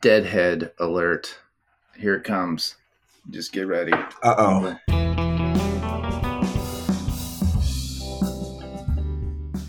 deadhead 0.00 0.72
alert. 0.78 1.38
Here 1.96 2.14
it 2.14 2.24
comes. 2.24 2.76
Just 3.30 3.52
get 3.52 3.66
ready. 3.66 3.92
Uh 3.92 4.34
oh. 4.38 4.76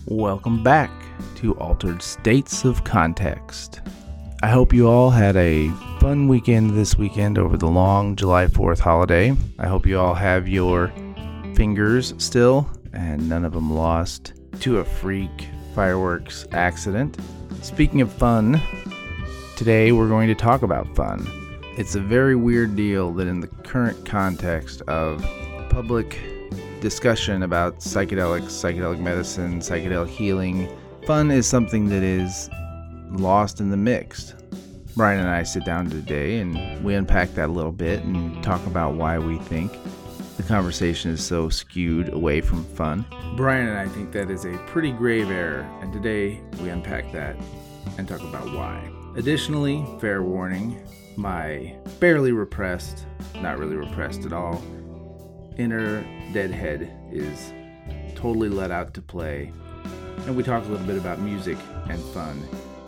Welcome 0.05 0.63
back 0.63 0.92
to 1.36 1.54
Altered 1.55 2.02
States 2.02 2.65
of 2.65 2.84
Context. 2.84 3.81
I 4.42 4.50
hope 4.50 4.73
you 4.73 4.88
all 4.88 5.10
had 5.10 5.36
a 5.36 5.70
fun 5.99 6.28
weekend 6.28 6.71
this 6.71 6.97
weekend 6.97 7.37
over 7.37 7.57
the 7.57 7.67
long 7.67 8.15
July 8.15 8.47
4th 8.47 8.79
holiday. 8.79 9.35
I 9.57 9.67
hope 9.67 9.85
you 9.85 9.99
all 9.99 10.13
have 10.13 10.47
your 10.47 10.91
fingers 11.55 12.13
still 12.17 12.69
and 12.93 13.27
none 13.27 13.46
of 13.46 13.53
them 13.53 13.73
lost 13.73 14.33
to 14.61 14.77
a 14.79 14.85
freak 14.85 15.47
fireworks 15.75 16.48
accident. 16.52 17.17
Speaking 17.61 18.02
of 18.02 18.11
fun, 18.11 18.61
today 19.59 19.91
we're 19.91 20.07
going 20.07 20.30
to 20.30 20.35
talk 20.35 20.62
about 20.62 20.88
fun. 20.95 21.27
It's 21.75 21.93
a 21.93 21.99
very 21.99 22.34
weird 22.34 22.77
deal 22.77 23.11
that, 23.15 23.27
in 23.27 23.41
the 23.41 23.47
current 23.47 24.05
context 24.05 24.81
of 24.84 25.21
public 25.70 26.17
discussion 26.79 27.43
about 27.43 27.79
psychedelics, 27.79 28.43
psychedelic 28.43 29.01
medicine, 29.01 29.59
psychedelic 29.59 30.07
healing, 30.07 30.70
fun 31.05 31.29
is 31.29 31.45
something 31.45 31.89
that 31.89 32.03
is 32.03 32.49
lost 33.09 33.59
in 33.59 33.70
the 33.70 33.75
mix. 33.75 34.34
Brian 34.95 35.20
and 35.20 35.27
I 35.27 35.43
sit 35.43 35.65
down 35.65 35.89
today 35.89 36.39
and 36.39 36.81
we 36.81 36.95
unpack 36.95 37.34
that 37.34 37.49
a 37.49 37.51
little 37.51 37.73
bit 37.73 38.01
and 38.05 38.41
talk 38.41 38.65
about 38.65 38.93
why 38.93 39.20
we 39.20 39.39
think 39.39 39.73
the 40.37 40.43
conversation 40.43 41.12
is 41.12 41.21
so 41.21 41.49
skewed 41.49 42.13
away 42.13 42.39
from 42.39 42.63
fun. 42.63 43.03
Brian 43.35 43.67
and 43.67 43.77
I 43.77 43.89
think 43.89 44.13
that 44.13 44.31
is 44.31 44.45
a 44.45 44.57
pretty 44.67 44.93
grave 44.93 45.29
error, 45.29 45.70
and 45.81 45.91
today 45.91 46.39
we 46.62 46.70
unpack 46.70 47.12
that 47.12 47.35
and 47.98 48.07
talk 48.07 48.21
about 48.21 48.45
why. 48.53 48.89
Additionally, 49.16 49.86
fair 49.99 50.22
warning, 50.22 50.81
my 51.18 51.76
barely 51.99 52.31
repressed, 52.31 53.05
not 53.41 53.58
really 53.58 53.76
repressed 53.76 54.24
at 54.26 54.34
all, 54.34 54.63
inner 55.57 56.01
deadhead 56.32 56.90
is 57.12 57.54
totally 58.16 58.49
let 58.49 58.71
out 58.71 58.93
to 58.93 59.01
play. 59.01 59.51
And 60.26 60.38
we 60.38 60.43
talk 60.43 60.63
a 60.63 60.68
little 60.68 60.85
bit 60.85 60.98
about 60.98 61.20
music 61.20 61.57
and 61.90 62.01
fun 62.13 62.48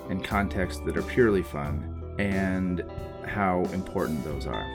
and 0.10 0.24
contexts 0.24 0.82
that 0.86 0.96
are 0.96 1.04
purely 1.04 1.44
fun 1.44 2.16
and 2.20 2.84
how 3.26 3.64
important 3.74 4.24
those 4.24 4.46
are. 4.46 4.66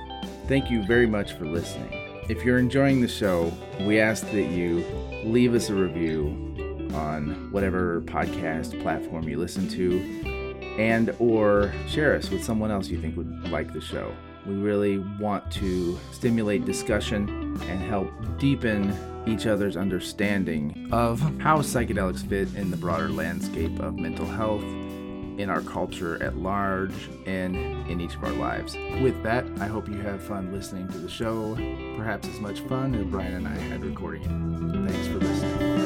Thank 0.49 0.71
you 0.71 0.85
very 0.85 1.07
much 1.07 1.33
for 1.35 1.47
listening. 1.47 1.93
If 2.29 2.45
you're 2.45 2.59
enjoying 2.59 3.01
the 3.01 3.09
show, 3.09 3.53
we 3.81 4.01
ask 4.01 4.29
that 4.33 4.51
you 4.51 4.85
leave 5.25 5.55
us 5.55 5.71
a 5.71 5.75
review 5.75 6.91
on 6.93 7.51
whatever 7.53 8.01
podcast 8.03 8.81
platform 8.83 9.29
you 9.29 9.39
listen 9.39 9.69
to 9.69 10.36
and 10.79 11.15
or 11.19 11.73
share 11.89 12.15
us 12.15 12.31
with 12.31 12.45
someone 12.45 12.71
else 12.71 12.89
you 12.89 13.01
think 13.01 13.17
would 13.17 13.51
like 13.51 13.73
the 13.73 13.81
show. 13.81 14.15
We 14.47 14.55
really 14.55 14.99
want 14.99 15.51
to 15.53 15.99
stimulate 16.13 16.65
discussion 16.65 17.59
and 17.63 17.81
help 17.81 18.13
deepen 18.39 18.95
each 19.27 19.47
other's 19.47 19.77
understanding 19.77 20.89
of 20.93 21.21
how 21.41 21.59
psychedelics 21.59 22.25
fit 22.29 22.55
in 22.55 22.71
the 22.71 22.77
broader 22.77 23.09
landscape 23.09 23.81
of 23.81 23.97
mental 23.97 24.27
health 24.27 24.63
in 24.63 25.51
our 25.51 25.63
culture 25.63 26.23
at 26.23 26.37
large 26.37 27.11
and 27.27 27.57
in 27.91 28.01
each 28.01 28.15
of 28.15 28.23
our 28.25 28.33
lives. 28.33 28.75
With 29.03 29.23
that, 29.23 29.45
I 29.61 29.67
hope 29.67 29.89
you 29.89 29.99
have 29.99 30.23
fun 30.23 30.53
listening 30.53 30.89
to 30.89 30.99
the 30.99 31.11
show, 31.11 31.55
perhaps 31.97 32.29
as 32.29 32.41
much 32.41 32.61
fun 32.61 32.95
as 32.95 33.05
Brian 33.07 33.35
and 33.35 33.49
I 33.49 33.55
had 33.55 33.85
recording 33.85 34.23
it. 34.23 34.91
Thanks 34.91 35.09
for 35.09 35.19
listening. 35.19 35.77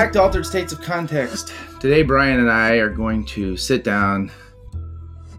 Back 0.00 0.12
to 0.12 0.22
Altered 0.22 0.46
States 0.46 0.72
of 0.72 0.80
Context. 0.80 1.52
Today, 1.78 2.00
Brian 2.02 2.40
and 2.40 2.50
I 2.50 2.76
are 2.76 2.88
going 2.88 3.22
to 3.26 3.54
sit 3.58 3.84
down 3.84 4.32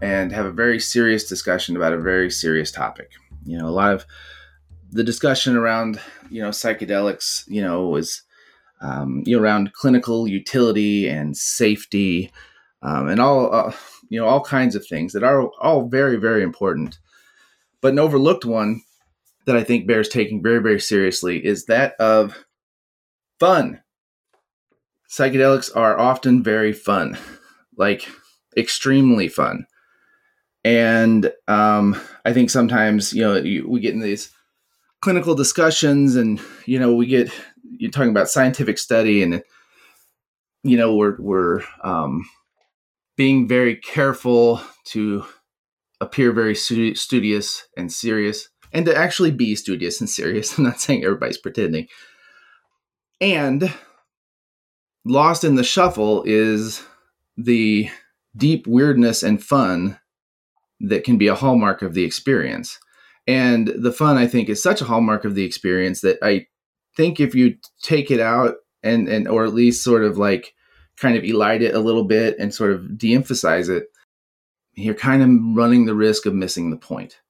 and 0.00 0.30
have 0.30 0.46
a 0.46 0.52
very 0.52 0.78
serious 0.78 1.28
discussion 1.28 1.74
about 1.74 1.92
a 1.92 2.00
very 2.00 2.30
serious 2.30 2.70
topic. 2.70 3.10
You 3.44 3.58
know, 3.58 3.66
a 3.66 3.74
lot 3.74 3.92
of 3.92 4.06
the 4.92 5.02
discussion 5.02 5.56
around, 5.56 6.00
you 6.30 6.40
know, 6.40 6.50
psychedelics, 6.50 7.42
you 7.48 7.60
know, 7.60 7.88
was, 7.88 8.22
um, 8.80 9.24
you 9.26 9.36
know, 9.36 9.42
around 9.42 9.72
clinical 9.72 10.28
utility 10.28 11.08
and 11.08 11.36
safety 11.36 12.30
um, 12.82 13.08
and 13.08 13.18
all, 13.18 13.52
uh, 13.52 13.72
you 14.10 14.20
know, 14.20 14.28
all 14.28 14.44
kinds 14.44 14.76
of 14.76 14.86
things 14.86 15.12
that 15.12 15.24
are 15.24 15.50
all 15.60 15.88
very, 15.88 16.18
very 16.18 16.44
important. 16.44 17.00
But 17.80 17.94
an 17.94 17.98
overlooked 17.98 18.44
one 18.44 18.82
that 19.44 19.56
I 19.56 19.64
think 19.64 19.88
bears 19.88 20.08
taking 20.08 20.40
very, 20.40 20.62
very 20.62 20.78
seriously 20.78 21.44
is 21.44 21.64
that 21.64 21.96
of 21.98 22.44
fun 23.40 23.80
psychedelics 25.12 25.70
are 25.76 25.98
often 25.98 26.42
very 26.42 26.72
fun, 26.72 27.18
like 27.76 28.08
extremely 28.56 29.28
fun. 29.28 29.66
And 30.64 31.30
um, 31.48 32.00
I 32.24 32.32
think 32.32 32.48
sometimes, 32.48 33.12
you 33.12 33.22
know, 33.22 33.34
you, 33.36 33.68
we 33.68 33.80
get 33.80 33.94
in 33.94 34.00
these 34.00 34.30
clinical 35.02 35.34
discussions 35.34 36.16
and, 36.16 36.40
you 36.64 36.78
know, 36.78 36.94
we 36.94 37.06
get, 37.06 37.30
you're 37.78 37.90
talking 37.90 38.10
about 38.10 38.30
scientific 38.30 38.78
study 38.78 39.22
and, 39.22 39.42
you 40.62 40.76
know, 40.76 40.94
we're, 40.94 41.16
we're 41.18 41.62
um, 41.82 42.24
being 43.16 43.46
very 43.46 43.76
careful 43.76 44.60
to 44.86 45.24
appear 46.00 46.32
very 46.32 46.54
studious 46.54 47.66
and 47.76 47.92
serious 47.92 48.48
and 48.72 48.86
to 48.86 48.96
actually 48.96 49.30
be 49.30 49.54
studious 49.56 50.00
and 50.00 50.08
serious. 50.08 50.56
I'm 50.58 50.64
not 50.64 50.80
saying 50.80 51.04
everybody's 51.04 51.38
pretending. 51.38 51.88
And 53.20 53.72
lost 55.04 55.44
in 55.44 55.56
the 55.56 55.64
shuffle 55.64 56.22
is 56.24 56.82
the 57.36 57.88
deep 58.36 58.66
weirdness 58.66 59.22
and 59.22 59.42
fun 59.42 59.98
that 60.80 61.04
can 61.04 61.18
be 61.18 61.28
a 61.28 61.34
hallmark 61.34 61.82
of 61.82 61.94
the 61.94 62.04
experience. 62.04 62.78
And 63.26 63.68
the 63.68 63.92
fun, 63.92 64.16
I 64.16 64.26
think, 64.26 64.48
is 64.48 64.62
such 64.62 64.80
a 64.80 64.84
hallmark 64.84 65.24
of 65.24 65.34
the 65.34 65.44
experience 65.44 66.00
that 66.00 66.18
I 66.22 66.46
think 66.96 67.20
if 67.20 67.34
you 67.34 67.56
take 67.82 68.10
it 68.10 68.20
out 68.20 68.56
and 68.82 69.08
and 69.08 69.28
or 69.28 69.44
at 69.44 69.54
least 69.54 69.84
sort 69.84 70.04
of 70.04 70.18
like 70.18 70.54
kind 70.96 71.16
of 71.16 71.22
elide 71.22 71.60
it 71.60 71.74
a 71.74 71.80
little 71.80 72.04
bit 72.04 72.36
and 72.38 72.52
sort 72.52 72.72
of 72.72 72.98
de-emphasize 72.98 73.68
it, 73.68 73.84
you're 74.74 74.94
kind 74.94 75.22
of 75.22 75.56
running 75.56 75.86
the 75.86 75.94
risk 75.94 76.26
of 76.26 76.34
missing 76.34 76.70
the 76.70 76.76
point. 76.76 77.20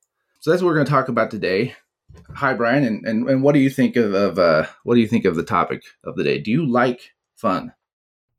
So 0.41 0.51
that's 0.51 0.63
what 0.63 0.69
we're 0.69 0.77
going 0.77 0.87
to 0.87 0.93
talk 0.93 1.09
about 1.09 1.31
today. 1.31 1.75
Hi, 2.35 2.55
Brian, 2.55 2.85
and 2.85 3.07
and, 3.07 3.29
and 3.29 3.43
what 3.43 3.53
do 3.53 3.61
you 3.61 3.71
think 3.71 3.97
of, 3.97 4.15
of 4.15 4.39
uh, 4.39 4.67
what 4.85 4.95
do 4.95 5.01
you 5.01 5.09
think 5.09 5.27
of 5.27 5.37
the 5.37 5.45
topic 5.45 5.83
of 6.05 6.17
the 6.17 6.25
day? 6.25 6.39
Do 6.39 6.51
you 6.51 6.67
like 6.67 7.13
fun. 7.43 7.73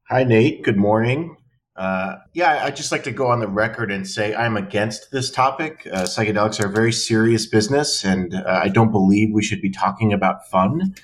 Hi, 0.08 0.24
Nate. 0.24 0.64
Good 0.64 0.78
morning. 0.78 1.36
Uh, 1.76 2.16
yeah, 2.34 2.64
I'd 2.64 2.78
just 2.78 2.90
like 2.90 3.04
to 3.04 3.12
go 3.12 3.28
on 3.28 3.42
the 3.42 3.50
record 3.50 3.92
and 3.92 4.08
say 4.08 4.34
I'm 4.34 4.56
against 4.56 5.12
this 5.12 5.30
topic. 5.30 5.86
Uh, 5.92 6.04
psychedelics 6.04 6.64
are 6.64 6.68
a 6.68 6.72
very 6.72 6.94
serious 6.94 7.46
business, 7.46 8.06
and 8.06 8.34
uh, 8.34 8.62
I 8.64 8.70
don't 8.70 8.92
believe 8.92 9.34
we 9.34 9.44
should 9.44 9.62
be 9.62 9.70
talking 9.70 10.14
about 10.14 10.48
fun. 10.50 10.96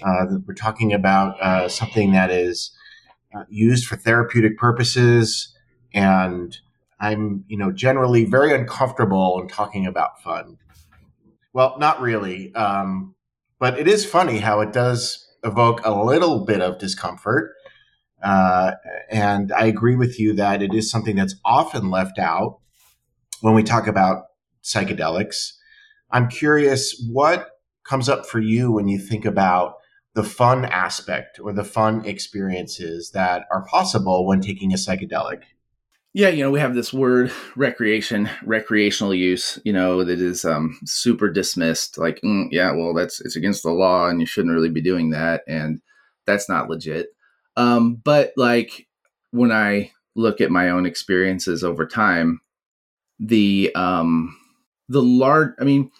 Uh, 0.00 0.38
we're 0.46 0.54
talking 0.54 0.94
about 0.94 1.38
uh, 1.42 1.68
something 1.68 2.12
that 2.12 2.30
is 2.30 2.74
uh, 3.34 3.44
used 3.50 3.86
for 3.86 3.96
therapeutic 3.96 4.56
purposes, 4.56 5.54
and 5.92 6.56
I'm, 7.00 7.44
you 7.48 7.58
know, 7.58 7.70
generally 7.70 8.24
very 8.24 8.54
uncomfortable 8.54 9.38
in 9.42 9.48
talking 9.48 9.86
about 9.86 10.22
fun. 10.22 10.56
Well, 11.52 11.76
not 11.78 12.00
really, 12.00 12.54
um, 12.54 13.14
but 13.58 13.78
it 13.78 13.88
is 13.88 14.06
funny 14.06 14.38
how 14.38 14.62
it 14.62 14.72
does 14.72 15.28
evoke 15.44 15.80
a 15.84 15.92
little 15.92 16.44
bit 16.44 16.60
of 16.60 16.78
discomfort. 16.78 17.52
Uh, 18.22 18.72
and 19.10 19.52
I 19.52 19.66
agree 19.66 19.96
with 19.96 20.18
you 20.18 20.32
that 20.34 20.62
it 20.62 20.72
is 20.72 20.90
something 20.90 21.16
that's 21.16 21.34
often 21.44 21.90
left 21.90 22.18
out 22.18 22.60
when 23.40 23.54
we 23.54 23.62
talk 23.62 23.86
about 23.86 24.24
psychedelics. 24.62 25.54
I'm 26.10 26.28
curious 26.28 27.04
what 27.10 27.48
comes 27.84 28.08
up 28.08 28.26
for 28.26 28.38
you 28.38 28.70
when 28.70 28.86
you 28.86 28.98
think 28.98 29.24
about 29.24 29.74
the 30.14 30.22
fun 30.22 30.64
aspect 30.66 31.40
or 31.40 31.52
the 31.52 31.64
fun 31.64 32.04
experiences 32.04 33.10
that 33.12 33.46
are 33.50 33.64
possible 33.64 34.26
when 34.26 34.40
taking 34.40 34.72
a 34.72 34.76
psychedelic. 34.76 35.42
Yeah, 36.14 36.28
you 36.28 36.44
know, 36.44 36.50
we 36.50 36.60
have 36.60 36.74
this 36.74 36.92
word 36.92 37.32
recreation, 37.56 38.28
recreational 38.44 39.14
use, 39.14 39.58
you 39.64 39.72
know, 39.72 40.04
that 40.04 40.20
is 40.20 40.44
um, 40.44 40.78
super 40.84 41.30
dismissed. 41.30 41.98
Like, 41.98 42.20
mm, 42.22 42.48
yeah, 42.50 42.72
well, 42.72 42.94
that's 42.94 43.20
it's 43.20 43.36
against 43.36 43.62
the 43.62 43.70
law, 43.70 44.08
and 44.08 44.20
you 44.20 44.26
shouldn't 44.26 44.54
really 44.54 44.70
be 44.70 44.82
doing 44.82 45.10
that, 45.10 45.42
and 45.46 45.80
that's 46.26 46.48
not 46.48 46.68
legit. 46.68 47.08
Um, 47.56 47.96
but 47.96 48.32
like 48.36 48.86
when 49.30 49.52
I 49.52 49.92
look 50.14 50.40
at 50.40 50.50
my 50.50 50.70
own 50.70 50.86
experiences 50.86 51.64
over 51.64 51.86
time, 51.86 52.40
the 53.18 53.72
um, 53.74 54.36
the 54.88 55.02
large, 55.02 55.52
I 55.60 55.64
mean, 55.64 55.90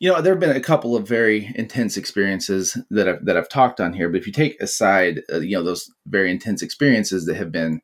you 0.00 0.10
know, 0.10 0.20
there 0.20 0.32
have 0.32 0.40
been 0.40 0.56
a 0.56 0.60
couple 0.60 0.96
of 0.96 1.06
very 1.06 1.52
intense 1.54 1.96
experiences 1.96 2.76
that 2.90 3.08
I've 3.08 3.24
that 3.24 3.36
I've 3.36 3.48
talked 3.48 3.80
on 3.80 3.92
here. 3.92 4.08
But 4.08 4.20
if 4.20 4.26
you 4.26 4.32
take 4.32 4.60
aside, 4.60 5.22
uh, 5.32 5.40
you 5.40 5.56
know, 5.56 5.62
those 5.62 5.90
very 6.06 6.30
intense 6.30 6.62
experiences 6.62 7.26
that 7.26 7.36
have 7.36 7.52
been 7.52 7.80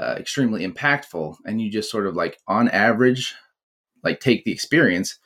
uh, 0.00 0.14
extremely 0.18 0.66
impactful 0.66 1.36
and 1.44 1.60
you 1.60 1.70
just 1.70 1.90
sort 1.90 2.06
of 2.06 2.14
like 2.16 2.38
on 2.48 2.68
average 2.70 3.34
like 4.02 4.18
take 4.18 4.44
the 4.44 4.52
experience 4.52 5.18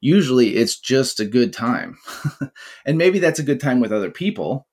usually 0.00 0.56
it's 0.56 0.80
just 0.80 1.20
a 1.20 1.24
good 1.24 1.52
time. 1.52 1.96
And 2.86 2.98
maybe 2.98 3.20
that's 3.20 3.38
a 3.38 3.44
good 3.44 3.60
time 3.60 3.78
with 3.78 3.92
other 3.92 4.10
people 4.10 4.66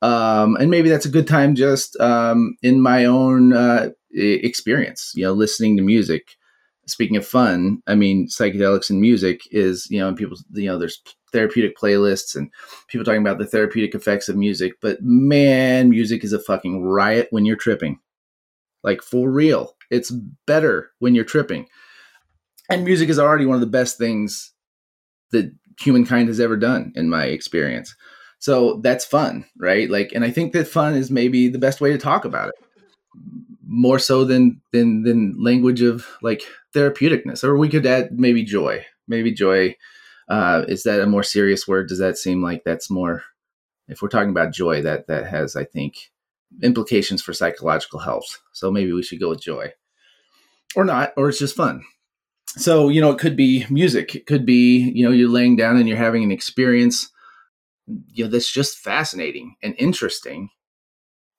um, 0.00 0.56
and 0.56 0.70
maybe 0.70 0.88
that's 0.88 1.06
a 1.06 1.10
good 1.10 1.28
time 1.28 1.54
just 1.54 1.98
um, 2.00 2.56
in 2.62 2.80
my 2.80 3.04
own 3.04 3.52
uh, 3.52 3.90
experience 4.12 5.12
you 5.14 5.24
know 5.24 5.32
listening 5.32 5.76
to 5.76 5.82
music. 5.82 6.36
Speaking 6.86 7.16
of 7.16 7.26
fun 7.26 7.80
i 7.86 7.94
mean 7.94 8.26
psychedelics 8.26 8.90
and 8.90 9.00
music 9.00 9.42
is 9.52 9.86
you 9.88 10.00
know 10.00 10.08
and 10.08 10.16
people 10.16 10.36
you 10.52 10.66
know 10.66 10.78
there's 10.78 11.00
therapeutic 11.32 11.76
playlists 11.76 12.34
and 12.34 12.50
people 12.88 13.04
talking 13.04 13.20
about 13.20 13.38
the 13.38 13.46
therapeutic 13.46 13.94
effects 13.94 14.28
of 14.28 14.36
music 14.36 14.72
but 14.80 14.98
man 15.00 15.90
music 15.90 16.24
is 16.24 16.32
a 16.32 16.40
fucking 16.40 16.82
riot 16.82 17.28
when 17.30 17.44
you're 17.44 17.56
tripping 17.56 17.98
like 18.82 19.02
for 19.02 19.30
real. 19.30 19.74
It's 19.90 20.10
better 20.46 20.90
when 20.98 21.14
you're 21.14 21.24
tripping. 21.24 21.66
And 22.70 22.84
music 22.84 23.08
is 23.08 23.18
already 23.18 23.46
one 23.46 23.56
of 23.56 23.60
the 23.60 23.66
best 23.66 23.98
things 23.98 24.52
that 25.32 25.52
humankind 25.80 26.28
has 26.28 26.40
ever 26.40 26.56
done, 26.56 26.92
in 26.94 27.08
my 27.08 27.24
experience. 27.26 27.94
So 28.38 28.80
that's 28.82 29.04
fun, 29.04 29.44
right? 29.58 29.90
Like, 29.90 30.12
and 30.14 30.24
I 30.24 30.30
think 30.30 30.52
that 30.52 30.68
fun 30.68 30.94
is 30.94 31.10
maybe 31.10 31.48
the 31.48 31.58
best 31.58 31.80
way 31.80 31.92
to 31.92 31.98
talk 31.98 32.24
about 32.24 32.48
it, 32.48 32.54
more 33.66 33.98
so 33.98 34.24
than 34.24 34.60
than 34.72 35.02
than 35.02 35.36
language 35.42 35.82
of 35.82 36.06
like 36.22 36.42
therapeuticness. 36.74 37.44
Or 37.44 37.56
we 37.56 37.68
could 37.68 37.86
add 37.86 38.18
maybe 38.18 38.42
joy. 38.44 38.84
Maybe 39.06 39.32
joy 39.32 39.76
uh, 40.28 40.64
is 40.68 40.84
that 40.84 41.00
a 41.00 41.06
more 41.06 41.22
serious 41.22 41.68
word? 41.68 41.88
Does 41.88 41.98
that 41.98 42.16
seem 42.16 42.42
like 42.42 42.64
that's 42.64 42.90
more? 42.90 43.22
If 43.88 44.00
we're 44.00 44.08
talking 44.08 44.30
about 44.30 44.54
joy, 44.54 44.80
that 44.82 45.06
that 45.08 45.26
has, 45.26 45.56
I 45.56 45.64
think, 45.64 46.11
implications 46.62 47.22
for 47.22 47.32
psychological 47.32 48.00
health. 48.00 48.40
So 48.52 48.70
maybe 48.70 48.92
we 48.92 49.02
should 49.02 49.20
go 49.20 49.30
with 49.30 49.42
joy 49.42 49.72
or 50.74 50.84
not, 50.84 51.12
or 51.16 51.28
it's 51.28 51.38
just 51.38 51.56
fun. 51.56 51.82
So, 52.46 52.88
you 52.88 53.00
know, 53.00 53.10
it 53.10 53.18
could 53.18 53.36
be 53.36 53.66
music. 53.70 54.14
It 54.14 54.26
could 54.26 54.44
be, 54.44 54.90
you 54.94 55.04
know, 55.04 55.12
you're 55.12 55.28
laying 55.28 55.56
down 55.56 55.76
and 55.76 55.88
you're 55.88 55.96
having 55.96 56.22
an 56.22 56.32
experience, 56.32 57.08
you 57.86 58.24
know, 58.24 58.30
that's 58.30 58.52
just 58.52 58.78
fascinating 58.78 59.56
and 59.62 59.74
interesting. 59.78 60.50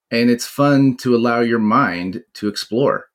And 0.10 0.30
it's 0.30 0.46
fun 0.46 0.98
to 0.98 1.16
allow 1.16 1.42
your 1.42 1.60
mind 1.60 2.24
to 2.36 2.48
explore. 2.48 3.08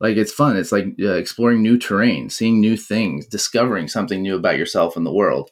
Like 0.00 0.16
it's 0.16 0.32
fun. 0.32 0.56
It's 0.56 0.72
like 0.72 0.86
uh, 1.00 1.12
exploring 1.12 1.62
new 1.62 1.78
terrain, 1.78 2.28
seeing 2.28 2.60
new 2.60 2.76
things, 2.76 3.26
discovering 3.26 3.88
something 3.88 4.20
new 4.20 4.36
about 4.36 4.58
yourself 4.58 4.96
and 4.96 5.06
the 5.06 5.12
world. 5.12 5.50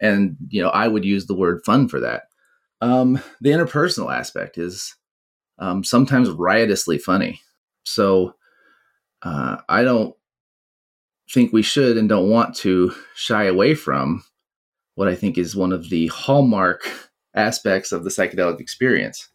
And, 0.00 0.36
you 0.48 0.60
know, 0.60 0.70
I 0.70 0.88
would 0.88 1.04
use 1.04 1.26
the 1.26 1.36
word 1.36 1.62
fun 1.64 1.88
for 1.88 2.00
that. 2.00 2.24
Um, 2.80 3.20
the 3.40 3.50
interpersonal 3.50 4.12
aspect 4.14 4.58
is 4.58 4.94
um, 5.58 5.84
sometimes 5.84 6.30
riotously 6.30 6.98
funny. 6.98 7.40
So 7.84 8.34
uh, 9.22 9.58
I 9.68 9.82
don't 9.82 10.14
think 11.30 11.52
we 11.52 11.62
should 11.62 11.96
and 11.96 12.08
don't 12.08 12.30
want 12.30 12.54
to 12.56 12.94
shy 13.14 13.44
away 13.44 13.74
from 13.74 14.22
what 14.94 15.08
I 15.08 15.14
think 15.14 15.38
is 15.38 15.56
one 15.56 15.72
of 15.72 15.90
the 15.90 16.08
hallmark 16.08 16.86
aspects 17.34 17.92
of 17.92 18.04
the 18.04 18.10
psychedelic 18.10 18.60
experience. 18.60 19.28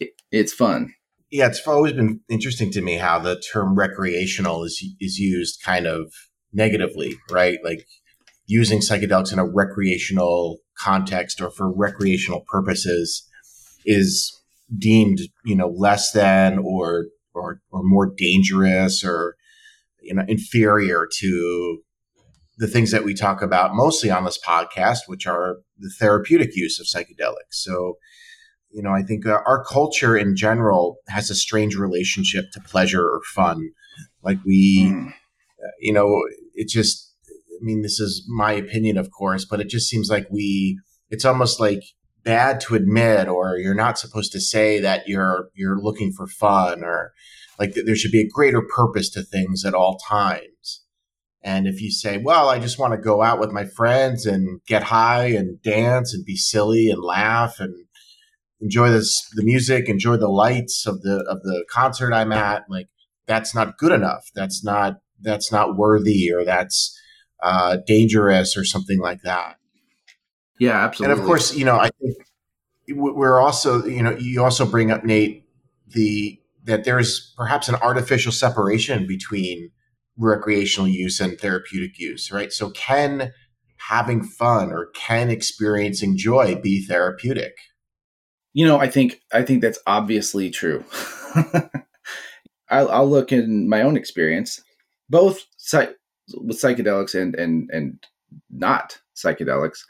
It, 0.00 0.10
it's 0.30 0.52
fun. 0.52 0.94
Yeah, 1.30 1.48
it's 1.48 1.66
always 1.66 1.92
been 1.92 2.20
interesting 2.28 2.70
to 2.72 2.80
me 2.80 2.96
how 2.96 3.18
the 3.18 3.40
term 3.52 3.74
recreational 3.74 4.64
is 4.64 4.84
is 5.00 5.18
used 5.18 5.62
kind 5.62 5.86
of 5.86 6.12
negatively, 6.52 7.16
right? 7.30 7.58
Like 7.64 7.86
using 8.46 8.80
psychedelics 8.80 9.32
in 9.32 9.38
a 9.38 9.46
recreational 9.46 10.58
context 10.78 11.40
or 11.40 11.50
for 11.50 11.72
recreational 11.72 12.44
purposes 12.46 13.28
is 13.84 14.33
deemed, 14.76 15.20
you 15.44 15.56
know, 15.56 15.68
less 15.68 16.12
than 16.12 16.58
or 16.58 17.06
or 17.34 17.60
or 17.70 17.82
more 17.82 18.12
dangerous 18.16 19.04
or 19.04 19.36
you 20.00 20.14
know 20.14 20.24
inferior 20.28 21.08
to 21.18 21.78
the 22.58 22.68
things 22.68 22.90
that 22.92 23.04
we 23.04 23.14
talk 23.14 23.42
about 23.42 23.74
mostly 23.74 24.10
on 24.10 24.24
this 24.24 24.38
podcast, 24.38 25.00
which 25.06 25.26
are 25.26 25.56
the 25.78 25.90
therapeutic 25.98 26.54
use 26.54 26.78
of 26.78 26.86
psychedelics. 26.86 27.50
So, 27.50 27.98
you 28.70 28.82
know, 28.82 28.92
I 28.92 29.02
think 29.02 29.26
uh, 29.26 29.40
our 29.46 29.64
culture 29.64 30.16
in 30.16 30.36
general 30.36 30.98
has 31.08 31.30
a 31.30 31.34
strange 31.34 31.74
relationship 31.74 32.46
to 32.52 32.60
pleasure 32.60 33.04
or 33.04 33.20
fun. 33.34 33.70
Like 34.22 34.38
we, 34.44 34.90
mm. 34.92 35.12
you 35.80 35.92
know, 35.92 36.22
it 36.54 36.68
just, 36.68 37.12
I 37.28 37.58
mean, 37.60 37.82
this 37.82 37.98
is 37.98 38.24
my 38.28 38.52
opinion, 38.52 38.98
of 38.98 39.10
course, 39.10 39.44
but 39.44 39.60
it 39.60 39.68
just 39.68 39.88
seems 39.88 40.08
like 40.08 40.26
we, 40.30 40.78
it's 41.10 41.24
almost 41.24 41.58
like 41.58 41.82
bad 42.24 42.60
to 42.60 42.74
admit 42.74 43.28
or 43.28 43.58
you're 43.58 43.74
not 43.74 43.98
supposed 43.98 44.32
to 44.32 44.40
say 44.40 44.80
that 44.80 45.06
you're 45.06 45.50
you're 45.54 45.78
looking 45.78 46.12
for 46.12 46.26
fun 46.26 46.82
or 46.82 47.12
like 47.58 47.74
there 47.86 47.96
should 47.96 48.10
be 48.10 48.22
a 48.22 48.28
greater 48.28 48.62
purpose 48.62 49.10
to 49.10 49.22
things 49.22 49.64
at 49.64 49.74
all 49.74 49.98
times. 49.98 50.82
And 51.42 51.66
if 51.66 51.82
you 51.82 51.90
say 51.90 52.16
well 52.16 52.48
i 52.48 52.58
just 52.58 52.78
want 52.78 52.92
to 52.94 52.98
go 52.98 53.22
out 53.22 53.38
with 53.38 53.52
my 53.52 53.66
friends 53.66 54.24
and 54.24 54.60
get 54.66 54.84
high 54.84 55.26
and 55.26 55.60
dance 55.62 56.14
and 56.14 56.24
be 56.24 56.36
silly 56.36 56.88
and 56.88 57.02
laugh 57.02 57.60
and 57.60 57.74
enjoy 58.60 58.88
this 58.90 59.28
the 59.34 59.44
music 59.44 59.88
enjoy 59.88 60.16
the 60.16 60.28
lights 60.28 60.86
of 60.86 61.02
the 61.02 61.22
of 61.28 61.42
the 61.42 61.66
concert 61.68 62.14
i'm 62.14 62.32
at 62.32 62.64
like 62.70 62.88
that's 63.26 63.54
not 63.54 63.78
good 63.78 63.92
enough. 63.92 64.30
That's 64.34 64.64
not 64.64 64.98
that's 65.20 65.50
not 65.50 65.76
worthy 65.76 66.30
or 66.32 66.44
that's 66.44 66.98
uh, 67.42 67.78
dangerous 67.86 68.56
or 68.56 68.64
something 68.64 68.98
like 68.98 69.22
that 69.22 69.56
yeah, 70.58 70.84
absolutely. 70.84 71.12
And 71.12 71.20
of 71.20 71.26
course, 71.26 71.54
you 71.54 71.64
know, 71.64 71.76
I 71.76 71.90
think 72.00 72.16
we're 72.88 73.40
also, 73.40 73.84
you 73.84 74.02
know, 74.02 74.16
you 74.16 74.42
also 74.42 74.66
bring 74.66 74.90
up 74.90 75.04
Nate 75.04 75.44
the 75.88 76.38
that 76.64 76.84
there's 76.84 77.34
perhaps 77.36 77.68
an 77.68 77.74
artificial 77.76 78.32
separation 78.32 79.06
between 79.06 79.70
recreational 80.16 80.88
use 80.88 81.20
and 81.20 81.38
therapeutic 81.38 81.98
use, 81.98 82.32
right? 82.32 82.52
So 82.52 82.70
can 82.70 83.32
having 83.76 84.22
fun 84.22 84.72
or 84.72 84.86
can 84.94 85.28
experiencing 85.28 86.16
joy 86.16 86.54
be 86.56 86.84
therapeutic? 86.84 87.56
You 88.52 88.66
know, 88.66 88.78
I 88.78 88.88
think 88.88 89.20
I 89.32 89.42
think 89.42 89.60
that's 89.60 89.80
obviously 89.86 90.50
true. 90.50 90.84
I'll, 92.70 92.90
I'll, 92.90 93.10
look 93.10 93.30
in 93.30 93.68
my 93.68 93.82
own 93.82 93.96
experience, 93.96 94.62
both 95.10 95.44
psych- 95.58 95.96
with 96.34 96.56
psychedelics 96.56 97.20
and 97.20 97.34
and 97.34 97.68
and 97.72 97.98
not 98.50 98.98
psychedelics 99.14 99.80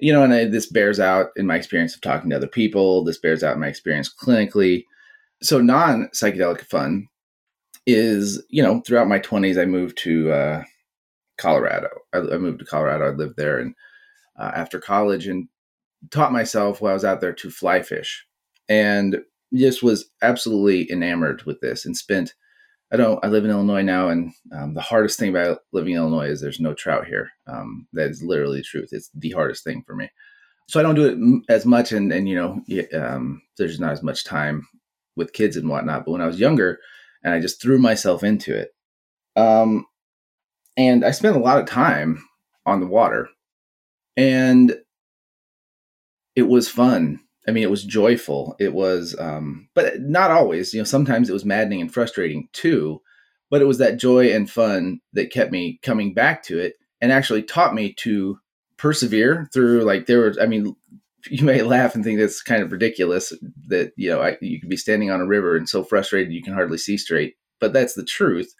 you 0.00 0.12
know, 0.12 0.22
and 0.22 0.32
I, 0.32 0.44
this 0.46 0.66
bears 0.66 0.98
out 0.98 1.30
in 1.36 1.46
my 1.46 1.56
experience 1.56 1.94
of 1.94 2.00
talking 2.00 2.30
to 2.30 2.36
other 2.36 2.46
people. 2.46 3.04
This 3.04 3.18
bears 3.18 3.42
out 3.42 3.54
in 3.54 3.60
my 3.60 3.68
experience 3.68 4.12
clinically. 4.12 4.84
So, 5.42 5.60
non 5.60 6.08
psychedelic 6.14 6.62
fun 6.62 7.08
is, 7.86 8.42
you 8.48 8.62
know, 8.62 8.80
throughout 8.80 9.08
my 9.08 9.18
20s, 9.18 9.60
I 9.60 9.64
moved 9.64 9.98
to 9.98 10.32
uh, 10.32 10.64
Colorado. 11.38 11.88
I, 12.12 12.18
I, 12.18 12.38
moved 12.38 12.60
to 12.60 12.64
Colorado. 12.64 13.06
I 13.06 13.14
lived 13.14 13.36
there 13.36 13.58
and 13.58 13.74
uh, 14.38 14.52
after 14.54 14.78
college 14.78 15.26
and 15.26 15.48
taught 16.10 16.32
myself 16.32 16.80
while 16.80 16.90
I 16.90 16.94
was 16.94 17.04
out 17.04 17.20
there 17.20 17.32
to 17.32 17.50
fly 17.50 17.82
fish. 17.82 18.24
And 18.68 19.20
just 19.52 19.82
was 19.82 20.10
absolutely 20.22 20.90
enamored 20.92 21.42
with 21.42 21.60
this 21.60 21.84
and 21.84 21.96
spent 21.96 22.34
I 22.92 22.96
don't. 22.96 23.24
I 23.24 23.28
live 23.28 23.44
in 23.44 23.50
Illinois 23.50 23.82
now, 23.82 24.08
and 24.08 24.32
um, 24.52 24.74
the 24.74 24.80
hardest 24.80 25.18
thing 25.18 25.30
about 25.30 25.58
living 25.72 25.92
in 25.92 25.98
Illinois 25.98 26.28
is 26.28 26.40
there's 26.40 26.58
no 26.58 26.74
trout 26.74 27.06
here. 27.06 27.30
Um, 27.46 27.86
that 27.92 28.10
is 28.10 28.22
literally 28.22 28.58
the 28.58 28.64
truth. 28.64 28.88
It's 28.92 29.10
the 29.14 29.30
hardest 29.30 29.62
thing 29.62 29.84
for 29.86 29.94
me. 29.94 30.10
So 30.68 30.80
I 30.80 30.82
don't 30.82 30.96
do 30.96 31.06
it 31.06 31.52
as 31.52 31.64
much, 31.64 31.92
and 31.92 32.12
and 32.12 32.28
you 32.28 32.34
know, 32.34 32.60
um, 33.00 33.42
there's 33.58 33.78
not 33.78 33.92
as 33.92 34.02
much 34.02 34.24
time 34.24 34.66
with 35.14 35.32
kids 35.32 35.56
and 35.56 35.68
whatnot. 35.68 36.04
But 36.04 36.12
when 36.12 36.20
I 36.20 36.26
was 36.26 36.40
younger, 36.40 36.80
and 37.22 37.32
I 37.32 37.40
just 37.40 37.62
threw 37.62 37.78
myself 37.78 38.24
into 38.24 38.56
it, 38.56 38.70
um, 39.36 39.86
and 40.76 41.04
I 41.04 41.12
spent 41.12 41.36
a 41.36 41.40
lot 41.40 41.60
of 41.60 41.66
time 41.66 42.24
on 42.66 42.80
the 42.80 42.86
water, 42.88 43.28
and 44.16 44.74
it 46.34 46.48
was 46.48 46.68
fun 46.68 47.20
I 47.50 47.52
mean, 47.52 47.64
it 47.64 47.70
was 47.70 47.82
joyful. 47.82 48.54
It 48.60 48.74
was, 48.74 49.16
um, 49.18 49.68
but 49.74 50.00
not 50.02 50.30
always. 50.30 50.72
You 50.72 50.78
know, 50.78 50.84
sometimes 50.84 51.28
it 51.28 51.32
was 51.32 51.44
maddening 51.44 51.80
and 51.80 51.92
frustrating 51.92 52.48
too. 52.52 53.02
But 53.50 53.60
it 53.60 53.64
was 53.64 53.78
that 53.78 53.98
joy 53.98 54.32
and 54.32 54.48
fun 54.48 55.00
that 55.14 55.32
kept 55.32 55.50
me 55.50 55.80
coming 55.82 56.14
back 56.14 56.44
to 56.44 56.60
it, 56.60 56.74
and 57.00 57.10
actually 57.10 57.42
taught 57.42 57.74
me 57.74 57.92
to 57.94 58.38
persevere 58.76 59.48
through. 59.52 59.82
Like 59.82 60.06
there 60.06 60.20
was, 60.20 60.38
I 60.38 60.46
mean, 60.46 60.76
you 61.28 61.44
may 61.44 61.62
laugh 61.62 61.96
and 61.96 62.04
think 62.04 62.20
that's 62.20 62.40
kind 62.40 62.62
of 62.62 62.70
ridiculous 62.70 63.32
that 63.66 63.92
you 63.96 64.10
know 64.10 64.22
I, 64.22 64.38
you 64.40 64.60
could 64.60 64.70
be 64.70 64.76
standing 64.76 65.10
on 65.10 65.20
a 65.20 65.26
river 65.26 65.56
and 65.56 65.68
so 65.68 65.82
frustrated 65.82 66.32
you 66.32 66.44
can 66.44 66.54
hardly 66.54 66.78
see 66.78 66.96
straight, 66.96 67.34
but 67.58 67.72
that's 67.72 67.94
the 67.94 68.04
truth. 68.04 68.54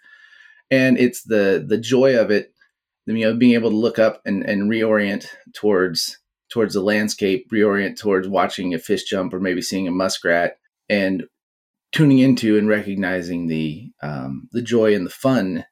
And 0.69 0.97
it's 0.97 1.23
the 1.23 1.63
the 1.65 1.77
joy 1.77 2.19
of 2.19 2.29
it, 2.29 2.53
you 3.05 3.13
know, 3.13 3.33
being 3.33 3.53
able 3.53 3.69
to 3.69 3.75
look 3.77 3.99
up 3.99 4.21
and, 4.25 4.43
and 4.43 4.69
reorient 4.69 5.27
towards 5.53 6.17
towards 6.51 6.73
the 6.73 6.81
landscape, 6.81 7.49
reorient 7.51 7.97
towards 7.97 8.27
watching 8.27 8.73
a 8.73 8.79
fish 8.79 9.03
jump 9.03 9.33
or 9.33 9.39
maybe 9.39 9.61
seeing 9.61 9.87
a 9.87 9.91
muskrat 9.91 10.57
and 10.89 11.23
tuning 11.91 12.19
into 12.19 12.57
and 12.57 12.67
recognizing 12.67 13.47
the 13.47 13.89
um, 14.01 14.47
the 14.51 14.61
joy 14.61 14.93
and 14.93 15.05
the 15.05 15.11
fun, 15.11 15.65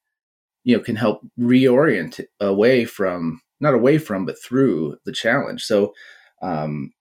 you 0.63 0.75
know, 0.75 0.83
can 0.83 0.95
help 0.95 1.21
reorient 1.39 2.23
away 2.39 2.85
from 2.85 3.41
not 3.59 3.73
away 3.73 3.97
from 3.97 4.25
but 4.25 4.41
through 4.41 4.97
the 5.05 5.11
challenge. 5.11 5.63
So 5.63 5.93
um, 6.41 6.91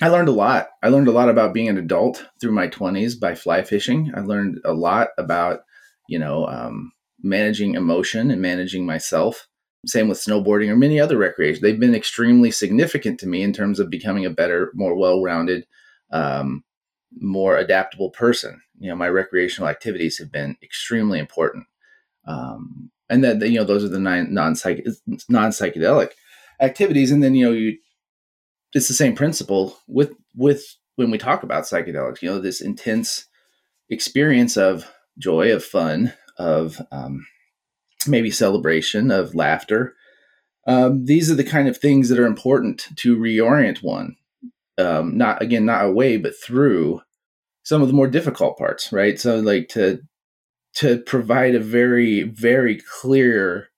I 0.00 0.08
learned 0.08 0.28
a 0.28 0.32
lot. 0.32 0.68
I 0.82 0.88
learned 0.88 1.08
a 1.08 1.12
lot 1.12 1.28
about 1.28 1.52
being 1.52 1.68
an 1.68 1.78
adult 1.78 2.26
through 2.40 2.52
my 2.52 2.68
20s 2.68 3.18
by 3.18 3.34
fly 3.34 3.62
fishing. 3.62 4.12
I 4.14 4.20
learned 4.20 4.60
a 4.64 4.72
lot 4.72 5.08
about, 5.18 5.60
you 6.08 6.18
know, 6.18 6.46
um, 6.46 6.92
managing 7.22 7.74
emotion 7.74 8.30
and 8.30 8.40
managing 8.40 8.86
myself. 8.86 9.47
Same 9.86 10.08
with 10.08 10.18
snowboarding 10.18 10.68
or 10.68 10.76
many 10.76 10.98
other 10.98 11.16
recreations. 11.16 11.62
They've 11.62 11.78
been 11.78 11.94
extremely 11.94 12.50
significant 12.50 13.20
to 13.20 13.26
me 13.26 13.42
in 13.42 13.52
terms 13.52 13.78
of 13.78 13.90
becoming 13.90 14.26
a 14.26 14.30
better, 14.30 14.72
more 14.74 14.94
well 14.96 15.22
rounded, 15.22 15.66
um, 16.10 16.64
more 17.20 17.56
adaptable 17.56 18.10
person. 18.10 18.60
You 18.78 18.90
know, 18.90 18.96
my 18.96 19.08
recreational 19.08 19.68
activities 19.68 20.18
have 20.18 20.32
been 20.32 20.56
extremely 20.62 21.18
important. 21.18 21.66
Um, 22.26 22.90
and 23.08 23.24
then, 23.24 23.40
you 23.40 23.58
know, 23.58 23.64
those 23.64 23.84
are 23.84 23.88
the 23.88 23.98
nine 24.00 24.34
non 24.34 24.54
psychedelic 24.54 26.10
activities. 26.60 27.10
And 27.10 27.22
then, 27.22 27.34
you 27.34 27.46
know, 27.46 27.52
you 27.52 27.78
it's 28.74 28.88
the 28.88 28.94
same 28.94 29.14
principle 29.14 29.78
with 29.86 30.12
with 30.34 30.76
when 30.96 31.10
we 31.10 31.18
talk 31.18 31.42
about 31.42 31.64
psychedelics. 31.64 32.22
You 32.22 32.30
know, 32.30 32.38
this 32.38 32.60
intense 32.60 33.26
experience 33.88 34.56
of 34.56 34.90
joy, 35.18 35.52
of 35.52 35.64
fun, 35.64 36.12
of 36.36 36.80
um, 36.92 37.26
maybe 38.08 38.30
celebration, 38.30 39.10
of 39.10 39.34
laughter. 39.34 39.94
Um, 40.66 41.06
these 41.06 41.30
are 41.30 41.34
the 41.34 41.44
kind 41.44 41.68
of 41.68 41.78
things 41.78 42.08
that 42.08 42.18
are 42.18 42.26
important 42.26 42.88
to 42.96 43.16
reorient 43.16 43.82
one. 43.82 44.16
Um, 44.76 45.16
not 45.16 45.42
again, 45.42 45.64
not 45.64 45.84
away, 45.84 46.18
but 46.18 46.34
through 46.40 47.00
some 47.62 47.82
of 47.82 47.88
the 47.88 47.94
more 47.94 48.06
difficult 48.06 48.56
parts, 48.58 48.92
right? 48.92 49.18
So, 49.18 49.40
like 49.40 49.68
to 49.70 50.00
to 50.74 50.98
provide 50.98 51.54
a 51.54 51.60
very, 51.60 52.22
very 52.22 52.80
clear 53.00 53.68